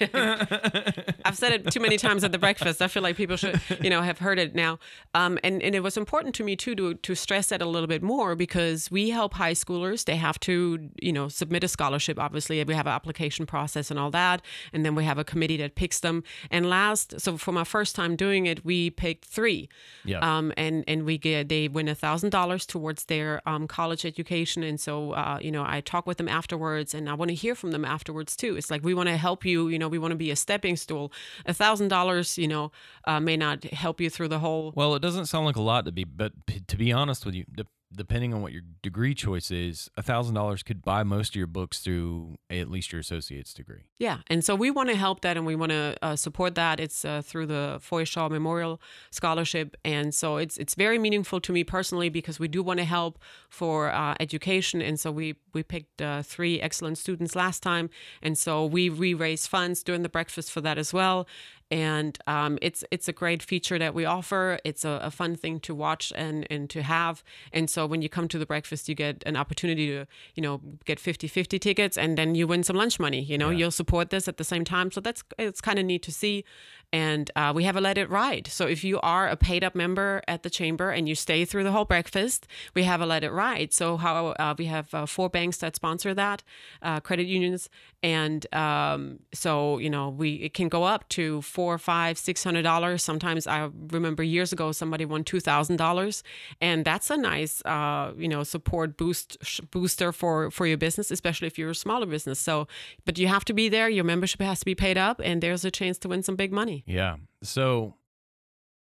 I've 0.00 1.36
said 1.36 1.52
it 1.52 1.70
too 1.70 1.80
many 1.80 1.96
times 1.96 2.24
at 2.24 2.32
the 2.32 2.38
breakfast. 2.38 2.80
I 2.80 2.88
feel 2.88 3.02
like 3.02 3.16
people 3.16 3.36
should, 3.36 3.60
you 3.82 3.90
know, 3.90 4.02
have 4.02 4.18
heard 4.18 4.38
it 4.38 4.54
now. 4.54 4.78
Um, 5.14 5.38
and, 5.44 5.62
and 5.62 5.74
it 5.74 5.80
was 5.80 5.96
important 5.96 6.34
to 6.36 6.44
me 6.44 6.56
too 6.56 6.74
to 6.74 6.94
to 6.94 7.14
stress 7.14 7.48
that 7.48 7.60
a 7.60 7.66
little 7.66 7.86
bit 7.86 8.02
more 8.02 8.34
because 8.34 8.90
we 8.90 9.10
help 9.10 9.34
high 9.34 9.52
schoolers. 9.52 10.04
They 10.04 10.16
have 10.16 10.38
to, 10.40 10.90
you 11.02 11.12
know, 11.12 11.28
submit 11.28 11.64
a 11.64 11.68
scholarship. 11.68 12.18
Obviously, 12.18 12.62
we 12.64 12.74
have 12.74 12.86
an 12.86 12.92
application 12.92 13.46
process 13.46 13.90
and 13.90 13.98
all 13.98 14.10
that, 14.10 14.42
and 14.72 14.84
then 14.84 14.94
we 14.94 15.04
have 15.04 15.18
a 15.18 15.24
committee 15.24 15.56
that 15.58 15.74
picks 15.74 16.00
them. 16.00 16.22
And 16.50 16.68
last, 16.68 17.20
so 17.20 17.36
for 17.36 17.52
my 17.52 17.64
first 17.64 17.94
time 17.94 18.16
doing 18.16 18.46
it, 18.46 18.64
we 18.64 18.90
picked 18.90 19.24
three. 19.24 19.68
Yeah. 20.04 20.18
Um, 20.18 20.52
and 20.56 20.84
and 20.88 21.04
we 21.04 21.18
get 21.18 21.48
they 21.48 21.68
win 21.68 21.88
a 21.88 21.94
thousand 21.94 22.30
dollars 22.30 22.64
towards 22.66 23.06
their 23.06 23.46
um, 23.46 23.66
college 23.66 24.04
education. 24.04 24.62
And 24.62 24.80
so, 24.80 25.12
uh, 25.12 25.38
you 25.40 25.50
know, 25.50 25.64
I 25.66 25.80
talk 25.80 26.06
with 26.06 26.18
them 26.18 26.28
afterwards, 26.28 26.94
and 26.94 27.08
I 27.08 27.14
want 27.14 27.30
to 27.30 27.34
hear 27.34 27.54
from 27.54 27.72
them 27.72 27.84
afterwards 27.84 28.36
too. 28.36 28.56
It's 28.56 28.70
like 28.70 28.82
we 28.84 28.94
want 28.94 29.08
to 29.08 29.16
help 29.16 29.39
you. 29.44 29.68
You 29.68 29.78
know, 29.78 29.88
we 29.88 29.98
want 29.98 30.12
to 30.12 30.16
be 30.16 30.30
a 30.30 30.36
stepping 30.36 30.76
stool. 30.76 31.12
A 31.46 31.54
thousand 31.54 31.88
dollars, 31.88 32.38
you 32.38 32.48
know, 32.48 32.72
uh, 33.06 33.20
may 33.20 33.36
not 33.36 33.64
help 33.64 34.00
you 34.00 34.10
through 34.10 34.28
the 34.28 34.38
whole. 34.38 34.72
Well, 34.74 34.94
it 34.94 35.02
doesn't 35.02 35.26
sound 35.26 35.46
like 35.46 35.56
a 35.56 35.62
lot 35.62 35.84
to 35.86 35.92
be, 35.92 36.04
but 36.04 36.32
to 36.68 36.76
be 36.76 36.92
honest 36.92 37.24
with 37.26 37.34
you, 37.34 37.44
de- 37.54 37.66
depending 37.94 38.32
on 38.32 38.40
what 38.40 38.52
your 38.52 38.62
degree 38.82 39.14
choice 39.14 39.50
is, 39.50 39.90
a 39.96 40.02
thousand 40.02 40.34
dollars 40.34 40.62
could 40.62 40.82
buy 40.82 41.02
most 41.02 41.30
of 41.30 41.36
your 41.36 41.46
books 41.46 41.80
through 41.80 42.36
at 42.48 42.70
least 42.70 42.92
your 42.92 43.00
associate's 43.00 43.52
degree. 43.52 43.84
Yeah, 43.98 44.18
and 44.28 44.44
so 44.44 44.54
we 44.54 44.70
want 44.70 44.90
to 44.90 44.96
help 44.96 45.22
that, 45.22 45.36
and 45.36 45.44
we 45.44 45.56
want 45.56 45.70
to 45.70 45.96
uh, 46.02 46.16
support 46.16 46.54
that. 46.54 46.78
It's 46.78 47.04
uh, 47.04 47.22
through 47.22 47.46
the 47.46 47.78
Foy 47.80 48.04
Shaw 48.04 48.28
Memorial 48.28 48.80
Scholarship, 49.10 49.76
and 49.84 50.14
so 50.14 50.36
it's 50.36 50.56
it's 50.56 50.74
very 50.74 50.98
meaningful 50.98 51.40
to 51.40 51.52
me 51.52 51.64
personally 51.64 52.08
because 52.08 52.38
we 52.38 52.48
do 52.48 52.62
want 52.62 52.78
to 52.78 52.84
help 52.84 53.18
for 53.48 53.90
uh, 53.90 54.14
education, 54.20 54.80
and 54.80 54.98
so 54.98 55.10
we 55.10 55.36
we 55.52 55.62
picked 55.62 56.00
uh, 56.00 56.22
three 56.22 56.60
excellent 56.60 56.98
students 56.98 57.34
last 57.34 57.62
time, 57.62 57.90
and 58.22 58.38
so 58.38 58.64
we 58.64 58.88
we 58.88 59.14
raised 59.14 59.48
funds 59.48 59.82
during 59.82 60.02
the 60.02 60.08
breakfast 60.08 60.52
for 60.52 60.60
that 60.60 60.78
as 60.78 60.92
well. 60.92 61.26
And 61.70 62.18
um, 62.26 62.58
it's 62.60 62.82
it's 62.90 63.06
a 63.08 63.12
great 63.12 63.42
feature 63.42 63.78
that 63.78 63.94
we 63.94 64.04
offer. 64.04 64.58
It's 64.64 64.84
a, 64.84 65.00
a 65.04 65.10
fun 65.10 65.36
thing 65.36 65.60
to 65.60 65.74
watch 65.74 66.12
and, 66.16 66.46
and 66.50 66.68
to 66.70 66.82
have. 66.82 67.22
And 67.52 67.70
so 67.70 67.86
when 67.86 68.02
you 68.02 68.08
come 68.08 68.26
to 68.28 68.38
the 68.38 68.46
breakfast, 68.46 68.88
you 68.88 68.94
get 68.96 69.22
an 69.24 69.36
opportunity 69.36 69.86
to 69.88 70.06
you 70.34 70.42
know 70.42 70.60
get 70.84 70.98
50-50 70.98 71.60
tickets, 71.60 71.96
and 71.96 72.18
then 72.18 72.34
you 72.34 72.46
win 72.48 72.62
some 72.64 72.76
lunch 72.76 72.98
money. 72.98 73.20
You 73.22 73.38
know, 73.38 73.50
Yeah. 73.50 73.58
you'll 73.58 73.70
support 73.70 74.10
this 74.10 74.26
at 74.26 74.36
the 74.36 74.44
same 74.44 74.64
time. 74.64 74.90
So 74.90 75.00
that's 75.00 75.22
it's 75.38 75.60
kind 75.60 75.78
of 75.78 75.84
neat 75.86 76.02
to 76.02 76.12
see. 76.12 76.44
And 76.92 77.30
uh, 77.36 77.52
we 77.54 77.64
have 77.64 77.76
a 77.76 77.80
Let 77.80 77.98
It 77.98 78.10
Ride. 78.10 78.48
So 78.48 78.66
if 78.66 78.82
you 78.82 79.00
are 79.00 79.28
a 79.28 79.36
paid 79.36 79.62
up 79.62 79.74
member 79.74 80.22
at 80.26 80.42
the 80.42 80.50
chamber 80.50 80.90
and 80.90 81.08
you 81.08 81.14
stay 81.14 81.44
through 81.44 81.62
the 81.64 81.70
whole 81.70 81.84
breakfast, 81.84 82.48
we 82.74 82.82
have 82.82 83.00
a 83.00 83.06
Let 83.06 83.22
It 83.22 83.30
Ride. 83.30 83.72
So 83.72 83.96
how 83.96 84.28
uh, 84.28 84.54
we 84.58 84.66
have 84.66 84.92
uh, 84.92 85.06
four 85.06 85.28
banks 85.28 85.58
that 85.58 85.76
sponsor 85.76 86.14
that, 86.14 86.42
uh, 86.82 86.98
credit 87.00 87.26
unions, 87.26 87.68
and 88.02 88.52
um, 88.54 89.20
so 89.32 89.78
you 89.78 89.90
know 89.90 90.08
we 90.08 90.34
it 90.36 90.54
can 90.54 90.68
go 90.68 90.84
up 90.84 91.08
to 91.10 91.42
four, 91.42 91.78
five, 91.78 92.18
six 92.18 92.42
hundred 92.42 92.62
dollars. 92.62 93.02
Sometimes 93.02 93.46
I 93.46 93.68
remember 93.90 94.22
years 94.22 94.52
ago 94.52 94.72
somebody 94.72 95.04
won 95.04 95.22
two 95.22 95.40
thousand 95.40 95.76
dollars, 95.76 96.22
and 96.60 96.84
that's 96.84 97.10
a 97.10 97.16
nice 97.16 97.62
uh, 97.64 98.12
you 98.16 98.28
know 98.28 98.42
support 98.42 98.96
boost 98.96 99.38
booster 99.70 100.12
for 100.12 100.50
for 100.50 100.66
your 100.66 100.78
business, 100.78 101.10
especially 101.10 101.46
if 101.46 101.58
you're 101.58 101.70
a 101.70 101.74
smaller 101.74 102.06
business. 102.06 102.40
So, 102.40 102.66
but 103.04 103.18
you 103.18 103.28
have 103.28 103.44
to 103.44 103.52
be 103.52 103.68
there. 103.68 103.88
Your 103.88 104.04
membership 104.04 104.40
has 104.40 104.60
to 104.60 104.64
be 104.64 104.74
paid 104.74 104.96
up, 104.96 105.20
and 105.22 105.42
there's 105.42 105.64
a 105.64 105.70
chance 105.70 105.98
to 105.98 106.08
win 106.08 106.22
some 106.22 106.36
big 106.36 106.52
money. 106.52 106.79
Yeah. 106.86 107.16
So, 107.42 107.94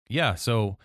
yeah. 0.08 0.34
So, 0.34 0.76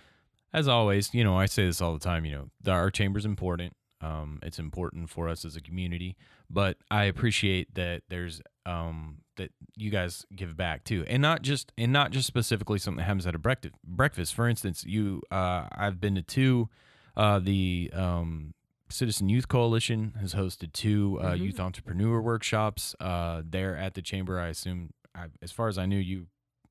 as 0.54 0.68
always, 0.68 1.14
you 1.14 1.24
know, 1.24 1.38
I 1.38 1.46
say 1.48 1.66
this 1.66 1.82
all 1.82 1.94
the 1.94 2.00
time. 2.00 2.26
You 2.26 2.32
know, 2.36 2.50
the, 2.62 2.72
our 2.72 2.90
chamber's 2.92 3.26
important. 3.26 3.76
Um, 4.02 4.40
it's 4.44 4.60
important 4.60 5.10
for 5.10 5.30
us 5.30 5.46
as 5.46 5.56
a 5.56 5.62
community, 5.62 6.16
but 6.50 6.78
I 6.92 7.06
appreciate 7.06 7.74
that 7.76 8.04
there's 8.10 8.42
um 8.66 9.20
that 9.38 9.52
you 9.76 9.90
guys 9.90 10.26
give 10.36 10.56
back 10.56 10.84
too, 10.84 11.06
and 11.08 11.22
not 11.22 11.42
just 11.42 11.72
and 11.78 11.92
not 11.92 12.12
just 12.12 12.28
specifically 12.28 12.78
something 12.78 12.98
that 13.00 13.04
happens 13.06 13.26
at 13.26 13.36
a 13.36 13.40
breakfast. 13.40 13.74
Breakfast, 13.84 14.34
for 14.36 14.48
instance, 14.48 14.84
you 14.86 15.22
uh, 15.32 15.68
I've 15.72 16.00
been 16.00 16.16
to 16.16 16.22
two. 16.22 16.70
Uh, 17.18 17.40
the 17.40 17.90
um, 17.94 18.54
Citizen 18.90 19.30
Youth 19.30 19.48
Coalition 19.48 20.14
has 20.20 20.36
hosted 20.36 20.74
two 20.74 21.18
uh, 21.22 21.32
Mhm. 21.34 21.40
youth 21.40 21.60
entrepreneur 21.60 22.22
workshops. 22.22 22.96
Uh, 23.00 23.42
there 23.46 23.76
at 23.78 23.94
the 23.96 24.02
chamber, 24.02 24.40
I 24.40 24.50
assume, 24.50 24.92
I, 25.16 25.28
as 25.42 25.52
far 25.52 25.70
as 25.70 25.78
I 25.78 25.86
knew, 25.86 25.98
you 25.98 26.28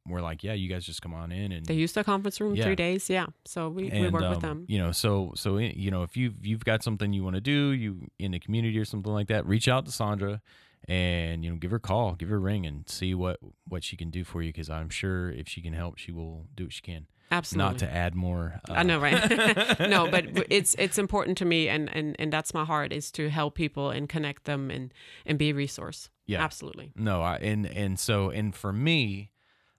were 0.07 0.21
like, 0.21 0.45
yeah, 0.45 0.53
you 0.53 0.69
guys 0.69 0.85
just 0.85 1.01
come 1.03 1.15
on 1.15 1.33
in 1.33 1.53
and 1.53 1.67
They 1.67 1.75
use 1.75 1.93
the 1.93 2.05
conference 2.05 2.41
room 2.41 2.55
Yeah. 2.55 2.65
three 2.65 2.77
days. 2.77 3.09
Yeah, 3.09 3.27
so 3.45 3.69
we, 3.69 3.85
we 3.85 3.91
and, 3.91 4.13
work 4.13 4.23
with 4.23 4.37
um, 4.37 4.41
them. 4.41 4.65
You 4.69 4.79
know, 4.79 4.93
so 4.93 5.33
so 5.35 5.57
eh, 5.57 5.73
you 5.75 5.91
know, 5.91 6.03
if 6.03 6.17
you 6.17 6.31
have 6.31 6.45
you've 6.45 6.65
got 6.65 6.83
something 6.83 7.13
you 7.13 7.25
want 7.25 7.35
to 7.37 7.41
do, 7.41 7.71
you 7.71 8.09
in 8.19 8.33
the 8.33 8.39
community 8.39 8.79
or 8.79 8.85
something 8.85 9.13
like 9.13 9.29
that, 9.29 9.47
reach 9.47 9.69
out 9.69 9.87
to 9.87 9.93
Sandra, 9.93 10.43
and 10.87 11.45
you 11.45 11.51
know, 11.51 11.57
give 11.57 11.71
her 11.71 11.79
a 11.79 11.81
call, 11.81 12.15
give 12.15 12.29
her 12.29 12.37
a 12.37 12.41
ring, 12.41 12.67
and 12.67 12.89
see 12.89 13.15
what 13.15 13.39
what 13.69 13.83
she 13.83 13.97
can 13.97 14.11
do 14.11 14.25
for 14.25 14.43
you. 14.43 14.51
Because 14.51 14.69
I'm 14.69 14.91
sure 14.91 15.31
if 15.31 15.49
she 15.49 15.61
can 15.63 15.73
help, 15.73 15.99
she 15.99 16.13
will 16.13 16.47
do 16.55 16.65
what 16.65 16.73
she 16.73 16.83
can. 16.83 17.07
Absolutely. 17.31 17.73
Not 17.73 17.79
to 17.79 17.91
add 17.93 18.15
more. 18.15 18.61
Uh, 18.69 18.75
I 18.75 18.83
know, 18.83 19.01
right? 19.01 19.81
no, 19.81 20.09
but 20.11 20.27
it's 20.51 20.75
it's 20.79 20.99
important 20.99 21.39
to 21.39 21.45
me, 21.45 21.69
and, 21.69 21.89
and 21.95 22.15
and 22.19 22.33
that's 22.33 22.53
my 22.53 22.65
heart 22.65 22.93
is 22.93 23.11
to 23.13 23.31
help 23.31 23.55
people 23.55 23.91
and 23.91 24.09
connect 24.09 24.45
them 24.45 24.71
and 24.71 24.93
and 25.25 25.39
be 25.39 25.51
a 25.51 25.55
resource. 25.55 26.11
Yeah. 26.27 26.43
absolutely. 26.43 26.93
No, 26.97 27.23
I 27.23 27.37
and 27.37 27.67
and 27.67 27.99
so 27.99 28.31
and 28.31 28.55
for 28.55 28.73
me, 28.73 29.31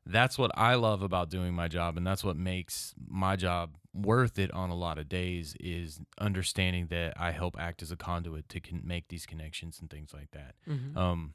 that's 0.06 0.38
what 0.38 0.52
I 0.56 0.76
love 0.76 1.02
about 1.02 1.30
doing 1.30 1.54
my 1.54 1.68
job, 1.68 1.98
and 1.98 2.06
that's 2.06 2.24
what 2.24 2.38
makes 2.38 2.94
my 3.08 3.36
job 3.36 3.76
worth 3.94 4.38
it 4.38 4.52
on 4.52 4.70
a 4.70 4.76
lot 4.76 4.98
of 4.98 5.08
days 5.08 5.56
is 5.60 6.00
understanding 6.20 6.88
that 6.88 7.14
I 7.20 7.32
help 7.32 7.56
act 7.60 7.82
as 7.82 7.92
a 7.92 7.96
conduit 7.96 8.50
to 8.50 8.60
con- 8.60 8.82
make 8.84 9.08
these 9.08 9.26
connections 9.26 9.80
and 9.80 9.90
things 9.90 10.14
like 10.14 10.32
that. 10.32 10.56
Mhm. 10.68 10.98
Um, 10.98 11.34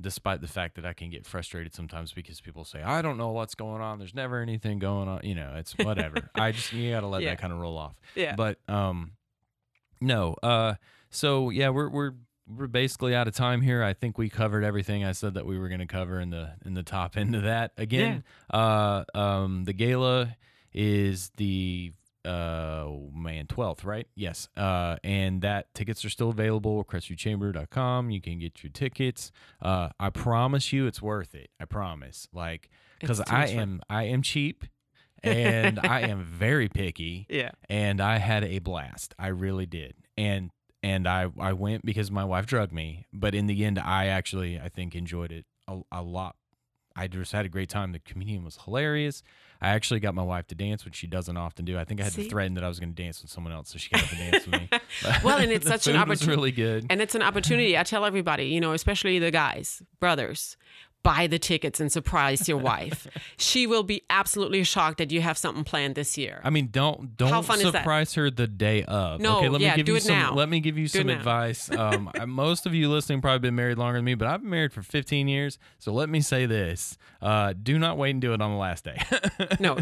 despite 0.00 0.40
the 0.40 0.46
fact 0.48 0.76
that 0.76 0.86
I 0.86 0.92
can 0.94 1.10
get 1.10 1.26
frustrated 1.26 1.74
sometimes 1.74 2.12
because 2.12 2.40
people 2.40 2.64
say 2.64 2.82
I 2.82 3.02
don't 3.02 3.18
know 3.18 3.28
what's 3.32 3.54
going 3.56 3.82
on. 3.82 3.98
There's 3.98 4.14
never 4.14 4.40
anything 4.40 4.78
going 4.78 5.08
on. 5.08 5.20
You 5.24 5.34
know, 5.34 5.54
it's 5.56 5.76
whatever. 5.78 6.30
I 6.34 6.52
just 6.52 6.72
you 6.72 6.90
gotta 6.92 7.06
let 7.08 7.22
Yeah. 7.22 7.30
that 7.30 7.40
kind 7.40 7.52
of 7.52 7.58
roll 7.58 7.76
off. 7.76 7.96
Yeah. 8.14 8.34
But 8.36 8.58
um, 8.68 9.12
no. 10.00 10.34
Uh, 10.42 10.74
so 11.10 11.50
yeah, 11.50 11.68
we're 11.70 11.88
we're 11.90 12.12
we're 12.56 12.66
basically 12.66 13.14
out 13.14 13.28
of 13.28 13.34
time 13.34 13.60
here. 13.60 13.82
I 13.84 13.92
think 13.92 14.16
we 14.18 14.28
covered 14.30 14.64
everything 14.64 15.04
I 15.04 15.12
said 15.12 15.34
that 15.34 15.44
we 15.46 15.58
were 15.58 15.68
going 15.68 15.80
to 15.80 15.86
cover 15.86 16.18
in 16.20 16.30
the 16.30 16.52
in 16.64 16.74
the 16.74 16.82
top 16.82 17.16
end 17.18 17.34
of 17.34 17.42
that. 17.42 17.72
Again, 17.76 18.24
uh, 18.52 19.04
um, 19.14 19.64
the 19.64 19.72
gala 19.72 20.36
is 20.72 21.30
the 21.36 21.92
uh 22.24 22.82
oh, 22.84 23.10
man 23.14 23.46
12th 23.46 23.84
right 23.84 24.08
yes 24.16 24.48
uh 24.56 24.96
and 25.04 25.40
that 25.42 25.72
tickets 25.72 26.04
are 26.04 26.10
still 26.10 26.30
available 26.30 26.80
at 26.80 26.86
crestviewchamber.com 26.88 28.10
you 28.10 28.20
can 28.20 28.40
get 28.40 28.62
your 28.62 28.70
tickets 28.72 29.30
uh 29.62 29.88
i 30.00 30.10
promise 30.10 30.72
you 30.72 30.86
it's 30.88 31.00
worth 31.00 31.32
it 31.34 31.48
i 31.60 31.64
promise 31.64 32.26
like 32.32 32.68
because 33.00 33.20
i 33.28 33.46
am 33.46 33.80
i 33.88 34.02
am 34.02 34.20
cheap 34.20 34.64
and 35.22 35.78
i 35.78 36.00
am 36.00 36.24
very 36.24 36.68
picky 36.68 37.24
Yeah. 37.30 37.52
and 37.68 38.00
I 38.00 38.18
had 38.18 38.44
a 38.44 38.58
blast. 38.58 39.14
I 39.18 39.28
really 39.28 39.66
did. 39.66 39.94
And 40.16 40.50
and 40.82 41.06
I 41.08 41.26
I 41.38 41.52
went 41.52 41.84
because 41.84 42.10
my 42.10 42.24
wife 42.24 42.46
drugged 42.46 42.72
me, 42.72 43.06
but 43.12 43.34
in 43.34 43.46
the 43.46 43.64
end 43.64 43.78
I 43.78 44.06
actually 44.06 44.58
I 44.60 44.68
think 44.68 44.94
enjoyed 44.94 45.32
it 45.32 45.46
a, 45.66 45.80
a 45.92 46.02
lot. 46.02 46.36
I 46.98 47.06
just 47.06 47.30
had 47.30 47.46
a 47.46 47.48
great 47.48 47.68
time. 47.68 47.92
The 47.92 48.00
comedian 48.00 48.44
was 48.44 48.58
hilarious. 48.64 49.22
I 49.60 49.68
actually 49.68 50.00
got 50.00 50.16
my 50.16 50.22
wife 50.22 50.48
to 50.48 50.56
dance, 50.56 50.84
which 50.84 50.96
she 50.96 51.06
doesn't 51.06 51.36
often 51.36 51.64
do. 51.64 51.78
I 51.78 51.84
think 51.84 52.00
I 52.00 52.04
had 52.04 52.12
See? 52.12 52.24
to 52.24 52.28
threaten 52.28 52.54
that 52.54 52.64
I 52.64 52.68
was 52.68 52.80
going 52.80 52.92
to 52.92 53.02
dance 53.02 53.22
with 53.22 53.30
someone 53.30 53.52
else, 53.52 53.70
so 53.70 53.78
she 53.78 53.88
got 53.90 54.02
up 54.02 54.10
and 54.10 54.18
danced 54.18 54.48
with 54.48 54.60
me. 54.60 54.68
Well, 55.22 55.38
and 55.38 55.52
it's 55.52 55.66
such 55.68 55.86
an 55.86 56.08
was 56.08 56.26
really 56.26 56.50
good. 56.50 56.86
And 56.90 57.00
it's 57.00 57.14
an 57.14 57.22
opportunity. 57.22 57.78
I 57.78 57.84
tell 57.84 58.04
everybody, 58.04 58.46
you 58.46 58.60
know, 58.60 58.72
especially 58.72 59.20
the 59.20 59.30
guys, 59.30 59.80
brothers, 60.00 60.56
buy 61.08 61.26
the 61.26 61.38
tickets 61.38 61.80
and 61.80 61.90
surprise 61.90 62.46
your 62.48 62.58
wife. 62.58 63.06
she 63.38 63.66
will 63.66 63.82
be 63.82 64.02
absolutely 64.10 64.62
shocked 64.62 64.98
that 64.98 65.10
you 65.10 65.22
have 65.22 65.38
something 65.38 65.64
planned 65.64 65.94
this 65.94 66.18
year. 66.18 66.38
I 66.44 66.50
mean, 66.50 66.68
don't 66.70 67.16
don't 67.16 67.30
How 67.30 67.40
fun 67.40 67.60
is 67.60 67.72
that? 67.72 67.80
surprise 67.80 68.12
her 68.14 68.30
the 68.30 68.46
day 68.46 68.84
of. 68.84 69.18
No, 69.18 69.38
okay, 69.38 69.48
let 69.48 69.60
yeah, 69.62 69.70
me 69.70 69.76
give 69.76 69.86
do 69.86 69.92
you 69.92 69.96
it 69.96 70.02
some. 70.02 70.18
now. 70.18 70.34
Let 70.34 70.50
me 70.50 70.60
give 70.60 70.76
you 70.76 70.86
Do 70.86 70.98
some 70.98 71.08
advice. 71.08 71.70
Um, 71.78 72.10
most 72.26 72.66
of 72.66 72.74
you 72.74 72.90
listening 72.90 73.20
probably 73.20 73.38
been 73.38 73.54
married 73.54 73.78
longer 73.78 73.98
than 73.98 74.04
me, 74.04 74.14
but 74.14 74.26
I've 74.26 74.40
been 74.40 74.50
married 74.50 74.72
for 74.72 74.82
15 74.82 75.28
years. 75.28 75.58
So 75.78 75.92
let 75.92 76.08
me 76.08 76.20
say 76.20 76.44
this: 76.44 76.98
uh, 77.22 77.54
do 77.60 77.78
not 77.78 77.96
wait 77.96 78.10
and 78.10 78.20
do 78.20 78.32
it 78.32 78.42
on 78.42 78.50
the 78.50 78.56
last 78.56 78.84
day. 78.84 79.00
no, 79.60 79.76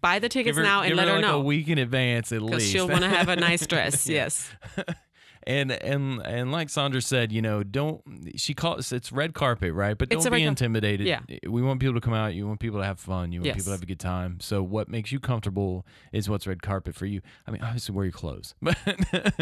buy 0.00 0.18
the 0.18 0.28
tickets 0.28 0.56
her, 0.56 0.62
now 0.64 0.82
and 0.82 0.96
let 0.96 1.06
her 1.06 1.14
her 1.14 1.22
like 1.22 1.30
a 1.30 1.40
week 1.40 1.68
in 1.68 1.78
advance 1.78 2.32
at 2.32 2.40
because 2.40 2.56
least. 2.56 2.72
she'll 2.72 2.88
want 2.88 3.02
to 3.02 3.08
have 3.08 3.28
a 3.28 3.36
nice 3.36 3.64
dress. 3.66 4.08
Yes. 4.08 4.50
And 5.46 5.70
and 5.70 6.20
and 6.24 6.52
like 6.52 6.68
Sandra 6.70 7.00
said, 7.00 7.30
you 7.32 7.40
know, 7.42 7.62
don't 7.62 8.02
she 8.36 8.52
calls 8.54 8.92
it's 8.92 9.12
red 9.12 9.34
carpet, 9.34 9.72
right? 9.72 9.96
But 9.96 10.12
It's 10.12 10.24
don't 10.24 10.32
be 10.32 10.40
car- 10.40 10.48
intimidated. 10.48 11.06
Yeah. 11.06 11.20
We 11.48 11.62
want 11.62 11.80
people 11.80 11.94
to 11.94 12.00
come 12.00 12.14
out. 12.14 12.34
You 12.34 12.46
want 12.46 12.60
people 12.60 12.80
to 12.80 12.84
have 12.86 12.98
fun. 12.98 13.32
You 13.32 13.40
want 13.40 13.46
Yes. 13.46 13.56
people 13.56 13.66
to 13.66 13.76
have 13.76 13.82
a 13.82 13.86
good 13.86 14.00
time. 14.00 14.38
So 14.40 14.62
what 14.62 14.88
makes 14.88 15.12
you 15.12 15.20
comfortable 15.20 15.86
is 16.12 16.28
what's 16.28 16.46
red 16.46 16.62
carpet 16.62 16.94
for 16.94 17.06
you. 17.06 17.20
I 17.46 17.50
mean, 17.50 17.62
obviously 17.62 17.94
wear 17.94 18.04
your 18.06 18.12
clothes, 18.12 18.54
but 18.62 18.76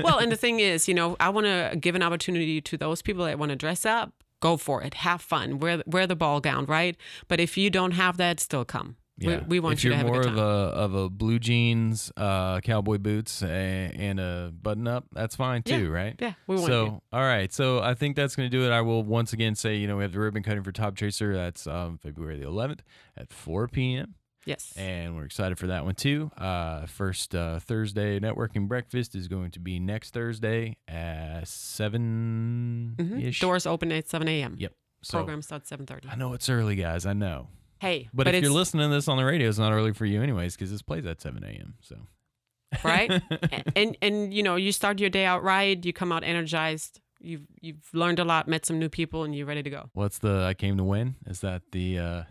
well, 0.02 0.18
and 0.18 0.30
the 0.30 0.36
thing 0.36 0.60
is, 0.60 0.86
you 0.88 0.94
know, 0.94 1.16
I 1.20 1.28
want 1.30 1.46
to 1.46 1.76
give 1.80 1.94
an 1.94 2.02
opportunity 2.02 2.60
to 2.60 2.76
those 2.76 3.02
people 3.02 3.24
that 3.24 3.38
want 3.38 3.50
to 3.50 3.56
dress 3.56 3.84
up. 3.86 4.12
Go 4.40 4.56
for 4.58 4.82
it. 4.82 4.94
Have 4.94 5.22
fun. 5.22 5.58
Wear 5.58 5.82
wear 5.86 6.06
the 6.06 6.16
ball 6.16 6.40
gown, 6.40 6.66
right? 6.66 6.96
But 7.28 7.40
if 7.40 7.56
you 7.56 7.70
don't 7.70 7.92
have 7.92 8.18
that, 8.18 8.40
still 8.40 8.64
come. 8.66 8.96
Yeah. 9.16 9.38
We, 9.42 9.46
we 9.46 9.60
want 9.60 9.74
if 9.78 9.84
you 9.84 9.90
to 9.90 9.96
have 9.96 10.06
more 10.06 10.20
a 10.20 10.24
good 10.24 10.30
time. 10.30 10.38
of 10.38 10.44
a 10.44 10.76
of 10.76 10.94
a 10.94 11.08
blue 11.08 11.38
jeans, 11.38 12.10
uh, 12.16 12.60
cowboy 12.60 12.98
boots, 12.98 13.42
and, 13.42 13.94
and 13.94 14.20
a 14.20 14.52
button 14.60 14.88
up, 14.88 15.04
that's 15.12 15.36
fine 15.36 15.62
Yeah. 15.66 15.78
too, 15.78 15.90
right? 15.90 16.16
yeah, 16.20 16.32
we 16.48 16.56
want 16.56 16.66
so, 16.66 16.84
you. 16.86 17.02
all 17.12 17.20
right. 17.22 17.52
So, 17.52 17.78
I 17.80 17.94
think 17.94 18.16
that's 18.16 18.34
going 18.34 18.50
to 18.50 18.56
do 18.56 18.64
it. 18.64 18.72
I 18.72 18.80
will 18.80 19.04
once 19.04 19.32
again 19.32 19.54
say, 19.54 19.76
you 19.76 19.86
know, 19.86 19.96
we 19.98 20.02
have 20.02 20.12
the 20.12 20.18
ribbon 20.18 20.42
cutting 20.42 20.64
for 20.64 20.72
Top 20.72 20.96
Tracer. 20.96 21.32
That's 21.34 21.66
um, 21.68 21.98
February 21.98 22.38
the 22.40 22.46
11th 22.46 22.80
at 23.16 23.32
4 23.32 23.68
p.m. 23.68 24.14
Yes. 24.46 24.74
and 24.76 25.16
we're 25.16 25.24
excited 25.24 25.58
for 25.58 25.68
that 25.68 25.86
one 25.86 25.94
too. 25.94 26.30
Uh, 26.36 26.84
first 26.84 27.34
uh, 27.34 27.60
Thursday 27.60 28.20
networking 28.20 28.68
breakfast 28.68 29.14
is 29.14 29.26
going 29.26 29.52
to 29.52 29.58
be 29.60 29.78
next 29.80 30.12
Thursday 30.12 30.76
at 30.86 31.48
seven 31.48 32.94
Mhm. 32.98 33.40
Doors 33.40 33.66
open 33.66 33.90
at 33.92 34.08
7 34.08 34.26
a.m. 34.28 34.56
Yep. 34.58 34.72
So 35.02 35.18
Program 35.18 35.40
starts 35.42 35.70
7:30. 35.70 36.10
I 36.12 36.16
know 36.16 36.32
it's 36.34 36.48
early, 36.48 36.76
guys. 36.76 37.06
I 37.06 37.12
know, 37.14 37.48
Hey, 37.84 38.08
but, 38.14 38.26
if 38.26 38.42
you're 38.42 38.50
listening 38.50 38.88
to 38.88 38.94
this 38.94 39.08
on 39.08 39.18
the 39.18 39.24
radio, 39.26 39.46
it's 39.46 39.58
not 39.58 39.70
early 39.70 39.92
for 39.92 40.06
you, 40.06 40.22
anyways, 40.22 40.56
because 40.56 40.70
this 40.70 40.80
plays 40.80 41.04
at 41.04 41.20
seven 41.20 41.44
a.m. 41.44 41.74
So 41.82 41.96
right, 42.82 43.22
and 43.76 43.94
and 44.00 44.32
you 44.32 44.42
know 44.42 44.56
you 44.56 44.72
start 44.72 45.00
your 45.00 45.10
day 45.10 45.26
out 45.26 45.42
right. 45.42 45.84
You 45.84 45.92
come 45.92 46.10
out 46.10 46.24
energized. 46.24 47.02
You've 47.20 47.46
you've 47.60 47.86
learned 47.92 48.20
a 48.20 48.24
lot, 48.24 48.48
met 48.48 48.64
some 48.64 48.78
new 48.78 48.88
people, 48.88 49.24
and 49.24 49.34
you're 49.34 49.46
ready 49.46 49.62
to 49.62 49.68
go. 49.68 49.90
What's 49.92 50.16
the 50.16 50.44
I 50.44 50.54
came 50.54 50.78
to 50.78 50.84
win? 50.84 51.16
Is 51.26 51.40
that 51.40 51.60
the 51.72 51.98
uh, 51.98 52.22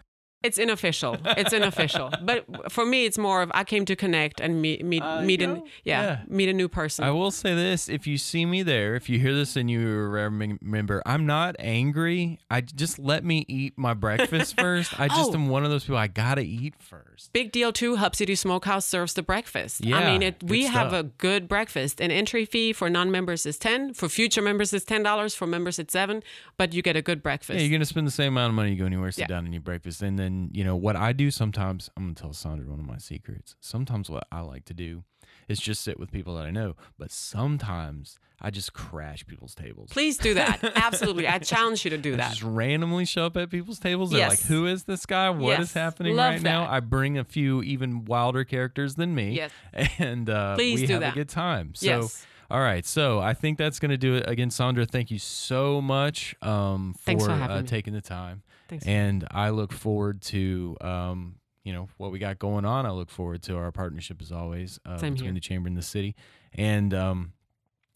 It's 0.44 0.60
unofficial. 0.60 1.18
It's 1.38 1.54
unofficial. 1.54 2.12
but 2.22 2.72
for 2.72 2.86
me, 2.86 3.06
it's 3.06 3.18
more 3.18 3.42
of 3.42 3.52
I 3.56 3.64
came 3.64 3.86
to 3.86 3.96
connect 3.96 4.42
and 4.42 4.62
meet 4.62 4.84
meet 4.84 5.02
Uh, 5.02 5.22
meet 5.22 5.40
you 5.42 5.50
an 5.50 5.64
yeah, 5.86 6.02
yeah. 6.02 6.18
meet 6.28 6.50
a 6.50 6.54
new 6.54 6.68
person. 6.68 7.06
I 7.06 7.12
will 7.12 7.32
say 7.32 7.56
this: 7.56 7.88
if 7.88 8.06
you 8.06 8.18
see 8.18 8.46
me 8.46 8.62
there, 8.62 8.96
if 8.96 9.08
you 9.10 9.20
hear 9.20 9.34
this 9.34 9.56
and 9.56 9.72
you 9.72 10.04
rem- 10.08 10.60
remember, 10.62 11.02
I'm 11.06 11.26
not 11.26 11.56
angry. 11.60 12.40
I 12.52 12.60
just 12.62 13.00
let 13.00 13.24
me 13.24 13.46
eat 13.48 13.74
my 13.78 13.94
breakfast 13.94 14.60
first. 14.60 15.00
I 15.00 15.08
just 15.08 15.32
Oh. 15.32 15.36
am 15.36 15.48
one 15.48 15.64
of 15.64 15.70
those 15.72 15.84
people. 15.86 15.98
I 15.98 16.08
gotta 16.08 16.42
eat 16.42 16.76
first. 16.78 17.32
Big 17.32 17.52
deal 17.54 17.72
too. 17.72 17.96
Hub 17.96 18.14
City 18.16 18.36
Smokehouse 18.36 18.86
serves 18.86 19.14
the 19.14 19.24
breakfast. 19.24 19.84
Yeah, 19.86 19.98
I 20.00 20.12
mean, 20.12 20.22
it, 20.22 20.40
good 20.40 20.50
we 20.50 20.64
have 20.66 20.92
a 20.92 21.04
good 21.04 21.48
breakfast. 21.48 22.02
An 22.02 22.12
entry 22.12 22.44
fee 22.44 22.74
for 22.74 22.90
non-members 22.90 23.46
is 23.46 23.58
ten. 23.58 23.94
For 23.94 24.10
future 24.10 24.42
members, 24.42 24.74
is 24.74 24.84
ten 24.84 25.04
dollars. 25.04 25.34
For 25.34 25.48
members, 25.48 25.80
it's 25.80 25.94
seven. 25.94 26.22
But 26.58 26.74
you 26.74 26.82
get 26.82 26.98
a 26.98 27.02
good 27.02 27.24
breakfast. 27.24 27.58
Yeah, 27.60 27.66
you're 27.66 27.72
gonna 27.78 27.86
spend 27.86 28.08
the 28.08 28.12
same 28.12 28.34
amount 28.34 28.50
of 28.52 28.56
money 28.56 28.72
you 28.72 28.78
go 28.78 28.86
anywhere, 28.86 29.12
sit 29.12 29.22
Yeah. 29.22 29.28
down 29.28 29.46
and 29.46 29.56
eat 29.56 29.64
breakfast, 29.64 30.02
and 30.02 30.20
then 30.20 30.33
you 30.52 30.64
know 30.64 30.76
what 30.76 30.96
I 30.96 31.14
do 31.14 31.32
sometimes. 31.32 31.90
I'm 31.98 32.04
gonna 32.04 32.16
tell 32.16 32.34
Sandra 32.34 32.70
one 32.70 32.80
of 32.80 32.86
my 32.86 32.98
secrets. 32.98 33.56
Sometimes 33.60 34.10
what 34.10 34.26
I 34.32 34.42
like 34.42 34.66
to 34.66 34.74
do 34.74 35.04
is 35.48 35.60
just 35.60 35.82
sit 35.82 36.00
with 36.00 36.12
people 36.12 36.36
that 36.36 36.46
I 36.46 36.52
know, 36.52 36.76
but 36.98 37.12
sometimes 37.12 38.18
I 38.42 38.50
just 38.50 38.74
crash 38.74 39.26
people's 39.26 39.56
tables. 39.56 39.90
Please 39.92 40.18
do 40.18 40.34
that. 40.36 40.60
Absolutely, 40.76 41.28
I 41.28 41.40
challenge 41.40 41.84
you 41.86 41.92
to 41.92 41.98
do 41.98 42.14
I 42.14 42.18
that. 42.18 42.30
just 42.32 42.44
randomly 42.44 43.06
show 43.06 43.26
up 43.26 43.38
at 43.38 43.50
people's 43.50 43.80
tables. 43.80 44.12
They're 44.12 44.28
like, 44.28 44.42
"Who 44.42 44.66
is 44.66 44.84
this 44.84 45.06
guy? 45.06 45.30
What 45.30 45.54
is 45.60 45.70
Yes. 45.70 45.74
happening 45.74 46.16
Love 46.16 46.34
right 46.34 46.42
now?" 46.42 46.62
that. 46.66 46.72
I 46.72 46.80
bring 46.80 47.18
a 47.18 47.24
few 47.24 47.62
even 47.64 48.06
wilder 48.06 48.44
characters 48.44 48.96
than 48.96 49.14
me, 49.16 49.32
Yes. 49.36 49.52
and 50.00 50.30
uh, 50.30 50.56
Please 50.56 50.82
we 50.82 50.88
do 50.88 50.94
have 50.94 51.02
that. 51.02 51.12
a 51.14 51.16
good 51.16 51.30
time. 51.30 51.76
So. 51.76 51.86
Yes. 51.86 52.26
All 52.52 52.60
right, 52.60 52.86
so 52.86 53.20
I 53.20 53.34
think 53.34 53.58
that's 53.58 53.80
going 53.80 53.90
to 53.92 53.98
do 53.98 54.16
it. 54.16 54.30
Again, 54.30 54.52
Sandra, 54.52 54.86
thank 54.86 55.10
you 55.10 55.18
so 55.18 55.82
much 55.82 56.36
um, 56.44 56.94
for, 57.00 57.18
for 57.18 57.32
uh, 57.32 57.64
taking 57.64 57.94
the 57.94 58.02
time. 58.02 58.44
Thanks. 58.74 58.88
And 58.88 59.28
I 59.30 59.50
look 59.50 59.72
forward 59.72 60.22
to 60.24 60.78
um, 60.82 61.36
you 61.64 61.74
know 61.74 61.90
what 61.98 62.12
we 62.12 62.20
got 62.20 62.40
going 62.40 62.66
on. 62.66 62.86
I 62.86 62.92
look 62.92 63.10
forward 63.10 63.44
to 63.44 63.58
our 63.58 63.72
partnership 63.72 64.22
as 64.22 64.32
always 64.32 64.80
uh, 64.86 64.96
between 64.96 65.18
here. 65.18 65.34
the 65.34 65.40
chamber 65.40 65.68
and 65.68 65.78
the 65.78 65.84
city, 65.84 66.16
and 66.54 66.94
um, 66.94 67.34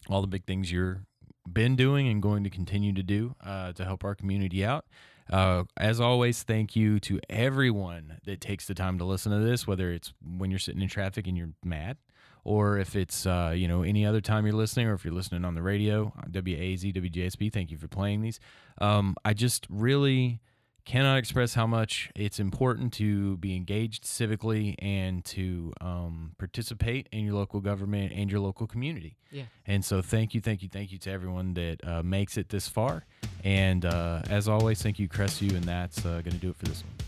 all 0.08 0.20
the 0.20 0.26
big 0.28 0.44
things 0.44 0.70
you're 0.70 1.02
been 1.50 1.76
doing 1.76 2.08
and 2.08 2.22
going 2.22 2.44
to 2.44 2.50
continue 2.50 2.92
to 2.92 3.02
do 3.02 3.34
uh, 3.44 3.72
to 3.72 3.84
help 3.84 4.04
our 4.04 4.14
community 4.14 4.64
out. 4.64 4.84
Uh, 5.30 5.64
as 5.76 6.00
always, 6.00 6.42
thank 6.42 6.74
you 6.76 7.00
to 7.00 7.20
everyone 7.28 8.18
that 8.24 8.40
takes 8.40 8.66
the 8.66 8.74
time 8.74 8.98
to 8.98 9.04
listen 9.04 9.32
to 9.32 9.38
this, 9.38 9.66
whether 9.66 9.90
it's 9.90 10.12
when 10.22 10.50
you're 10.50 10.58
sitting 10.58 10.80
in 10.80 10.88
traffic 10.88 11.26
and 11.26 11.36
you're 11.36 11.50
mad, 11.64 11.98
or 12.44 12.78
if 12.78 12.96
it's 12.96 13.26
uh, 13.26 13.52
you 13.54 13.66
know 13.68 13.82
any 13.82 14.06
other 14.06 14.20
time 14.20 14.46
you're 14.46 14.54
listening, 14.54 14.86
or 14.86 14.94
if 14.94 15.04
you're 15.04 15.14
listening 15.14 15.44
on 15.44 15.54
the 15.54 15.62
radio, 15.62 16.12
WAAZ, 16.30 16.94
WJSB. 16.94 17.52
Thank 17.52 17.70
you 17.70 17.76
for 17.76 17.88
playing 17.88 18.22
these. 18.22 18.40
Um, 18.80 19.16
I 19.24 19.34
just 19.34 19.66
really 19.68 20.40
cannot 20.88 21.18
express 21.18 21.52
how 21.52 21.66
much 21.66 22.10
it's 22.16 22.40
important 22.40 22.94
to 22.94 23.36
be 23.36 23.54
engaged 23.54 24.04
civically 24.04 24.74
and 24.78 25.22
to 25.22 25.70
um, 25.82 26.32
participate 26.38 27.06
in 27.12 27.26
your 27.26 27.34
local 27.34 27.60
government 27.60 28.10
and 28.14 28.30
your 28.30 28.40
local 28.40 28.66
community. 28.66 29.18
Yeah. 29.30 29.42
And 29.66 29.84
so, 29.84 30.00
thank 30.00 30.32
you, 30.32 30.40
thank 30.40 30.62
you, 30.62 30.70
thank 30.70 30.90
you 30.90 30.96
to 31.00 31.10
everyone 31.10 31.52
that 31.54 31.86
uh, 31.86 32.02
makes 32.02 32.38
it 32.38 32.48
this 32.48 32.68
far. 32.68 33.04
And 33.44 33.84
uh, 33.84 34.22
as 34.30 34.48
always, 34.48 34.80
thank 34.82 34.98
you, 34.98 35.08
Crestview, 35.08 35.54
and 35.54 35.64
that's 35.64 36.06
uh, 36.06 36.22
going 36.22 36.32
to 36.32 36.38
do 36.38 36.48
it 36.48 36.56
for 36.56 36.64
this 36.64 36.82
one. 36.82 37.07